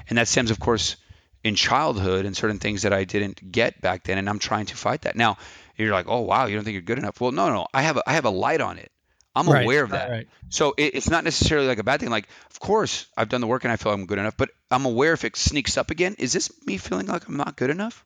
And 0.09 0.17
that 0.17 0.29
stems, 0.29 0.53
of 0.53 0.61
course, 0.61 0.97
in 1.43 1.57
childhood 1.57 2.25
and 2.25 2.37
certain 2.37 2.61
things 2.61 2.83
that 2.83 2.93
I 2.93 3.03
didn't 3.03 3.51
get 3.51 3.81
back 3.81 4.05
then. 4.05 4.17
And 4.17 4.29
I'm 4.29 4.39
trying 4.39 4.67
to 4.67 4.77
fight 4.77 5.03
that. 5.03 5.17
Now, 5.17 5.37
you're 5.77 5.93
like, 5.93 6.07
oh, 6.09 6.21
wow, 6.21 6.47
you 6.47 6.55
don't 6.55 6.63
think 6.65 6.75
you're 6.75 6.83
good 6.83 6.99
enough. 6.99 7.21
Well, 7.21 7.33
no, 7.33 7.53
no, 7.53 7.67
I 7.75 7.83
have 7.83 7.97
a, 7.97 8.09
I 8.09 8.13
have 8.13 8.27
a 8.27 8.31
light 8.31 8.61
on 8.61 8.79
it. 8.79 8.93
I'm 9.35 9.49
right, 9.49 9.65
aware 9.65 9.83
of 9.83 9.91
that. 9.91 10.11
Right. 10.11 10.29
So 10.51 10.75
it, 10.77 10.95
it's 10.95 11.11
not 11.11 11.25
necessarily 11.25 11.67
like 11.67 11.79
a 11.79 11.85
bad 11.85 12.01
thing. 12.01 12.11
Like, 12.11 12.29
of 12.51 12.61
course, 12.61 13.07
I've 13.17 13.29
done 13.29 13.41
the 13.41 13.47
work 13.47 13.65
and 13.65 13.73
I 13.73 13.77
feel 13.77 13.93
I'm 13.93 14.07
good 14.07 14.19
enough, 14.19 14.37
but 14.37 14.51
I'm 14.71 14.85
aware 14.85 15.13
if 15.13 15.25
it 15.25 15.37
sneaks 15.37 15.77
up 15.77 15.91
again, 15.91 16.15
is 16.19 16.33
this 16.33 16.51
me 16.67 16.77
feeling 16.77 17.07
like 17.07 17.27
I'm 17.27 17.37
not 17.37 17.57
good 17.57 17.71
enough? 17.71 18.05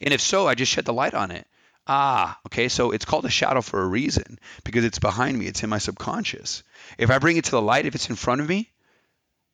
And 0.00 0.14
if 0.14 0.20
so, 0.20 0.46
I 0.46 0.54
just 0.54 0.72
shed 0.72 0.84
the 0.84 0.92
light 0.92 1.14
on 1.14 1.30
it. 1.30 1.46
Ah, 1.86 2.38
okay, 2.46 2.68
so 2.68 2.92
it's 2.92 3.04
called 3.04 3.24
a 3.24 3.30
shadow 3.30 3.60
for 3.60 3.82
a 3.82 3.86
reason 3.86 4.38
because 4.64 4.84
it's 4.84 5.00
behind 5.00 5.36
me, 5.36 5.46
it's 5.46 5.64
in 5.64 5.70
my 5.70 5.78
subconscious. 5.78 6.62
If 6.96 7.10
I 7.10 7.18
bring 7.18 7.36
it 7.36 7.46
to 7.46 7.50
the 7.50 7.62
light, 7.62 7.86
if 7.86 7.94
it's 7.94 8.08
in 8.08 8.16
front 8.16 8.40
of 8.40 8.48
me, 8.48 8.70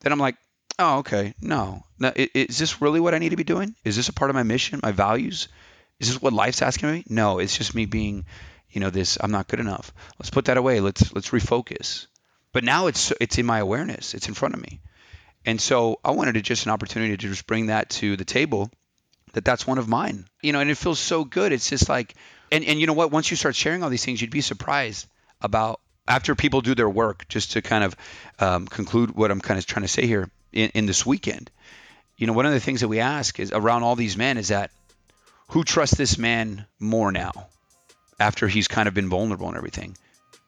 then 0.00 0.12
I'm 0.12 0.18
like, 0.18 0.36
oh, 0.78 0.98
okay, 0.98 1.34
no. 1.40 1.84
Is 2.16 2.58
this 2.58 2.82
really 2.82 3.00
what 3.00 3.14
I 3.14 3.18
need 3.18 3.30
to 3.30 3.36
be 3.36 3.44
doing? 3.44 3.74
Is 3.84 3.96
this 3.96 4.08
a 4.08 4.12
part 4.12 4.30
of 4.30 4.34
my 4.34 4.42
mission, 4.42 4.80
my 4.82 4.92
values? 4.92 5.48
Is 6.00 6.08
this 6.08 6.22
what 6.22 6.32
life's 6.32 6.62
asking 6.62 6.90
me? 6.90 7.04
No, 7.08 7.38
it's 7.38 7.56
just 7.56 7.74
me 7.74 7.86
being, 7.86 8.26
you 8.70 8.80
know, 8.80 8.90
this 8.90 9.18
I'm 9.20 9.32
not 9.32 9.48
good 9.48 9.60
enough. 9.60 9.92
Let's 10.18 10.30
put 10.30 10.44
that 10.46 10.56
away. 10.56 10.80
Let's 10.80 11.12
let's 11.14 11.30
refocus. 11.30 12.06
But 12.52 12.62
now 12.62 12.86
it's 12.86 13.12
it's 13.20 13.38
in 13.38 13.46
my 13.46 13.58
awareness. 13.58 14.14
It's 14.14 14.28
in 14.28 14.34
front 14.34 14.54
of 14.54 14.60
me. 14.60 14.80
And 15.44 15.60
so 15.60 15.98
I 16.04 16.12
wanted 16.12 16.34
to 16.34 16.42
just 16.42 16.66
an 16.66 16.72
opportunity 16.72 17.16
to 17.16 17.28
just 17.28 17.46
bring 17.46 17.66
that 17.66 17.90
to 17.90 18.16
the 18.16 18.24
table 18.24 18.70
that 19.32 19.44
that's 19.44 19.66
one 19.66 19.78
of 19.78 19.88
mine. 19.88 20.26
You 20.42 20.52
know, 20.52 20.60
and 20.60 20.70
it 20.70 20.76
feels 20.76 20.98
so 20.98 21.24
good. 21.24 21.52
It's 21.52 21.68
just 21.68 21.88
like, 21.88 22.14
and, 22.50 22.64
and 22.64 22.80
you 22.80 22.86
know 22.86 22.92
what? 22.92 23.10
Once 23.10 23.30
you 23.30 23.36
start 23.36 23.54
sharing 23.54 23.82
all 23.82 23.90
these 23.90 24.04
things, 24.04 24.20
you'd 24.20 24.30
be 24.30 24.40
surprised 24.40 25.06
about 25.40 25.80
after 26.06 26.34
people 26.34 26.62
do 26.62 26.74
their 26.74 26.88
work, 26.88 27.26
just 27.28 27.52
to 27.52 27.62
kind 27.62 27.84
of 27.84 27.96
um, 28.38 28.66
conclude 28.66 29.14
what 29.14 29.30
I'm 29.30 29.40
kind 29.40 29.58
of 29.58 29.66
trying 29.66 29.82
to 29.82 29.88
say 29.88 30.06
here 30.06 30.30
in, 30.52 30.70
in 30.70 30.86
this 30.86 31.04
weekend. 31.04 31.50
You 32.16 32.26
know, 32.26 32.32
one 32.32 32.46
of 32.46 32.52
the 32.52 32.60
things 32.60 32.80
that 32.80 32.88
we 32.88 33.00
ask 33.00 33.38
is 33.38 33.52
around 33.52 33.82
all 33.82 33.94
these 33.94 34.16
men 34.16 34.38
is 34.38 34.48
that 34.48 34.70
who 35.48 35.64
trusts 35.64 35.96
this 35.96 36.18
man 36.18 36.66
more 36.78 37.12
now 37.12 37.48
after 38.18 38.48
he's 38.48 38.68
kind 38.68 38.88
of 38.88 38.94
been 38.94 39.08
vulnerable 39.08 39.48
and 39.48 39.56
everything? 39.56 39.96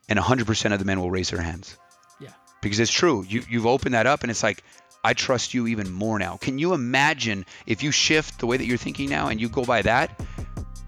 And 0.09 0.19
100% 0.19 0.73
of 0.73 0.79
the 0.79 0.85
men 0.85 0.99
will 0.99 1.11
raise 1.11 1.31
their 1.31 1.41
hands. 1.41 1.77
Yeah. 2.19 2.31
Because 2.61 2.81
it's 2.81 2.91
true. 2.91 3.25
You, 3.29 3.45
you've 3.49 3.67
opened 3.67 3.95
that 3.95 4.07
up 4.07 4.23
and 4.23 4.31
it's 4.31 4.43
like, 4.43 4.65
I 5.03 5.15
trust 5.15 5.55
you 5.55 5.67
even 5.67 5.91
more 5.93 6.19
now. 6.19 6.37
Can 6.37 6.59
you 6.59 6.75
imagine 6.75 7.47
if 7.67 7.83
you 7.83 7.91
shift 7.91 8.39
the 8.39 8.47
way 8.47 8.57
that 8.57 8.67
you're 8.67 8.77
thinking 8.77 9.09
now 9.09 9.29
and 9.29 9.41
you 9.41 9.49
go 9.49 9.65
by 9.65 9.83
that? 9.83 10.21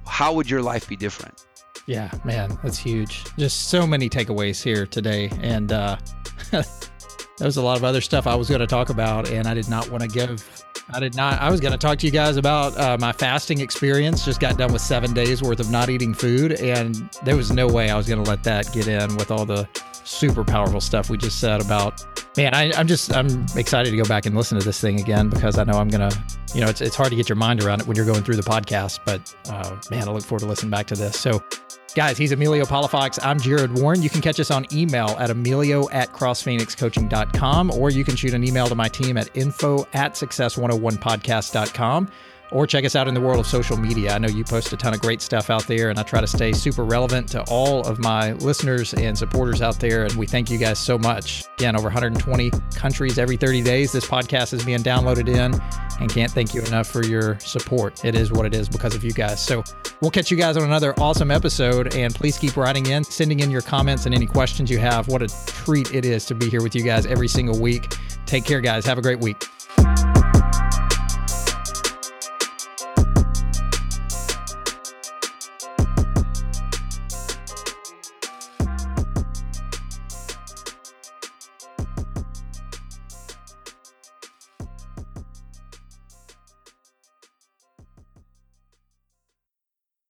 How 0.07 0.33
would 0.35 0.51
your 0.51 0.63
life 0.63 0.89
be 0.89 0.97
different? 0.97 1.45
Yeah, 1.87 2.11
man, 2.25 2.59
that's 2.63 2.79
huge. 2.79 3.25
Just 3.39 3.71
so 3.71 3.87
many 3.87 4.09
takeaways 4.09 4.63
here 4.63 4.87
today. 4.87 5.31
And 5.41 5.73
uh, 5.73 5.97
there 6.51 6.65
was 7.41 7.57
a 7.57 7.63
lot 7.63 7.77
of 7.77 7.85
other 7.85 8.01
stuff 8.01 8.27
I 8.27 8.35
was 8.35 8.49
going 8.49 8.61
to 8.61 8.67
talk 8.67 8.91
about, 8.91 9.31
and 9.31 9.49
I 9.49 9.55
did 9.55 9.69
not 9.69 9.91
want 9.91 10.03
to 10.03 10.09
give. 10.09 10.47
I 10.93 11.01
did 11.01 11.17
not. 11.17 11.41
I 11.41 11.51
was 11.51 11.61
going 11.61 11.73
to 11.73 11.79
talk 11.79 11.99
to 11.99 12.07
you 12.07 12.13
guys 12.13 12.37
about 12.37 12.77
uh, 12.79 12.99
my 13.01 13.13
fasting 13.13 13.61
experience. 13.61 14.25
Just 14.25 14.41
got 14.41 14.59
done 14.59 14.73
with 14.73 14.83
seven 14.83 15.13
days 15.15 15.43
worth 15.43 15.59
of 15.59 15.71
not 15.71 15.89
eating 15.89 16.15
food, 16.15 16.53
and 16.53 16.95
there 17.25 17.37
was 17.37 17.51
no 17.51 17.67
way 17.67 17.91
I 17.91 17.97
was 17.97 18.07
going 18.07 18.23
to 18.23 18.29
let 18.29 18.45
that 18.45 18.73
get 18.73 18.87
in 18.87 19.17
with 19.17 19.31
all 19.31 19.45
the 19.45 19.69
super 20.05 20.45
powerful 20.45 20.81
stuff 20.81 21.11
we 21.11 21.17
just 21.17 21.41
said 21.41 21.61
about 21.61 22.05
Man, 22.37 22.55
I, 22.55 22.73
am 22.81 22.87
just 22.87 23.15
I'm 23.15 23.45
excited 23.57 23.91
to 23.91 23.97
go 23.97 24.05
back 24.05 24.25
and 24.25 24.35
listen 24.35 24.59
to 24.59 24.65
this 24.65 24.81
thing 24.81 24.99
again 24.99 25.29
because 25.29 25.59
I 25.59 25.65
know 25.65 25.75
I'm 25.75 25.89
gonna, 25.89 26.11
you 26.55 26.63
know, 26.63 26.69
it's 26.69 26.81
it's 26.81 26.97
hard 26.97 27.11
to 27.11 27.17
get 27.17 27.29
your 27.29 27.37
mind 27.37 27.63
around 27.63 27.83
it 27.83 27.87
when 27.87 27.95
you're 27.95 28.07
going 28.07 28.23
through 28.23 28.37
the 28.37 28.43
podcast. 28.43 29.01
But 29.05 29.35
uh, 29.51 29.77
man, 29.91 30.09
I 30.09 30.13
look 30.13 30.25
forward 30.25 30.41
to 30.41 30.47
listening 30.47 30.71
back 30.71 30.87
to 30.87 30.95
this. 30.95 31.21
So, 31.21 31.45
guys, 31.95 32.17
he's 32.17 32.33
Emilio 32.33 32.65
Palafox. 32.65 33.19
I'm 33.23 33.39
Jared 33.39 33.79
Warren. 33.79 34.01
You 34.01 34.09
can 34.09 34.23
catch 34.23 34.41
us 34.41 34.51
on 34.51 34.65
email 34.73 35.11
at 35.19 35.29
emilio 35.29 35.91
at 35.91 36.15
crossphoenixcoaching.com 36.15 37.71
or 37.71 37.91
you 37.91 38.03
can 38.03 38.17
shoot 38.17 38.33
an 38.33 38.45
email 38.45 38.67
to 38.67 38.75
my 38.75 38.89
team 38.89 39.19
at 39.19 39.29
info 39.37 39.87
at 39.93 40.15
success101podcast.com 40.15 42.09
or 42.53 42.67
check 42.67 42.85
us 42.85 42.95
out 42.95 43.09
in 43.09 43.15
the 43.15 43.21
world 43.21 43.41
of 43.41 43.47
social 43.47 43.77
media. 43.77 44.15
I 44.15 44.19
know 44.19 44.29
you 44.29 44.45
post 44.45 44.73
a 44.73 44.77
ton 44.77 44.95
of 44.95 45.01
great 45.01 45.23
stuff 45.23 45.51
out 45.51 45.67
there, 45.67 45.91
and 45.91 45.99
I 45.99 46.03
try 46.03 46.21
to 46.21 46.27
stay 46.27 46.53
super 46.53 46.85
relevant 46.85 47.29
to 47.31 47.43
all 47.45 47.87
of 47.87 47.99
my 47.99 48.33
listeners 48.35 48.95
and 48.95 49.17
supporters 49.17 49.63
out 49.63 49.81
there. 49.81 50.05
And 50.05 50.15
we 50.15 50.27
thank 50.27 50.51
you 50.51 50.59
guys 50.59 50.79
so 50.79 50.99
much. 50.99 51.45
Again, 51.59 51.75
over 51.75 51.85
120 51.85 52.51
countries 52.75 53.19
every 53.19 53.37
30 53.37 53.63
days, 53.63 53.93
this 53.93 54.07
podcast 54.07 54.53
is 54.53 54.65
being 54.65 54.81
downloaded 54.81 55.29
in, 55.29 55.61
and 56.01 56.13
can't 56.13 56.31
thank 56.31 56.55
you 56.55 56.63
enough 56.63 56.87
for 56.87 57.05
your 57.05 57.39
support. 57.39 58.05
It 58.05 58.15
is 58.15 58.31
what 58.31 58.47
it 58.47 58.55
is 58.55 58.69
because 58.69 58.95
of 58.95 59.03
you 59.03 59.13
guys. 59.13 59.45
So 59.45 59.65
we'll 60.01 60.11
catch 60.11 60.31
you 60.31 60.37
guys 60.37 60.57
on 60.57 60.65
another 60.65 60.95
awesome 61.01 61.31
episode, 61.31 61.95
and 61.95 62.15
please 62.15 62.39
keep 62.39 62.57
writing 62.57 62.87
in, 62.87 63.03
sending 63.03 63.41
in 63.41 63.51
your 63.51 63.63
comments 63.63 64.07
and 64.07 64.15
any 64.15 64.27
questions 64.27 64.71
you 64.71 64.79
have. 64.79 65.09
What 65.09 65.23
a 65.23 65.29
treat 65.47 65.95
it 65.95 66.05
is 66.05 66.27
to 66.27 66.35
be 66.35 66.51
here 66.51 66.63
with 66.63 66.75
you 66.75 66.83
guys 66.83 67.07
every 67.07 67.29
single 67.29 67.59
week. 67.59 67.97
Take 68.27 68.45
care, 68.45 68.61
guys. 68.61 68.85
Have 68.85 68.99
a 68.99 69.03
great 69.03 69.21
week. 69.21 69.43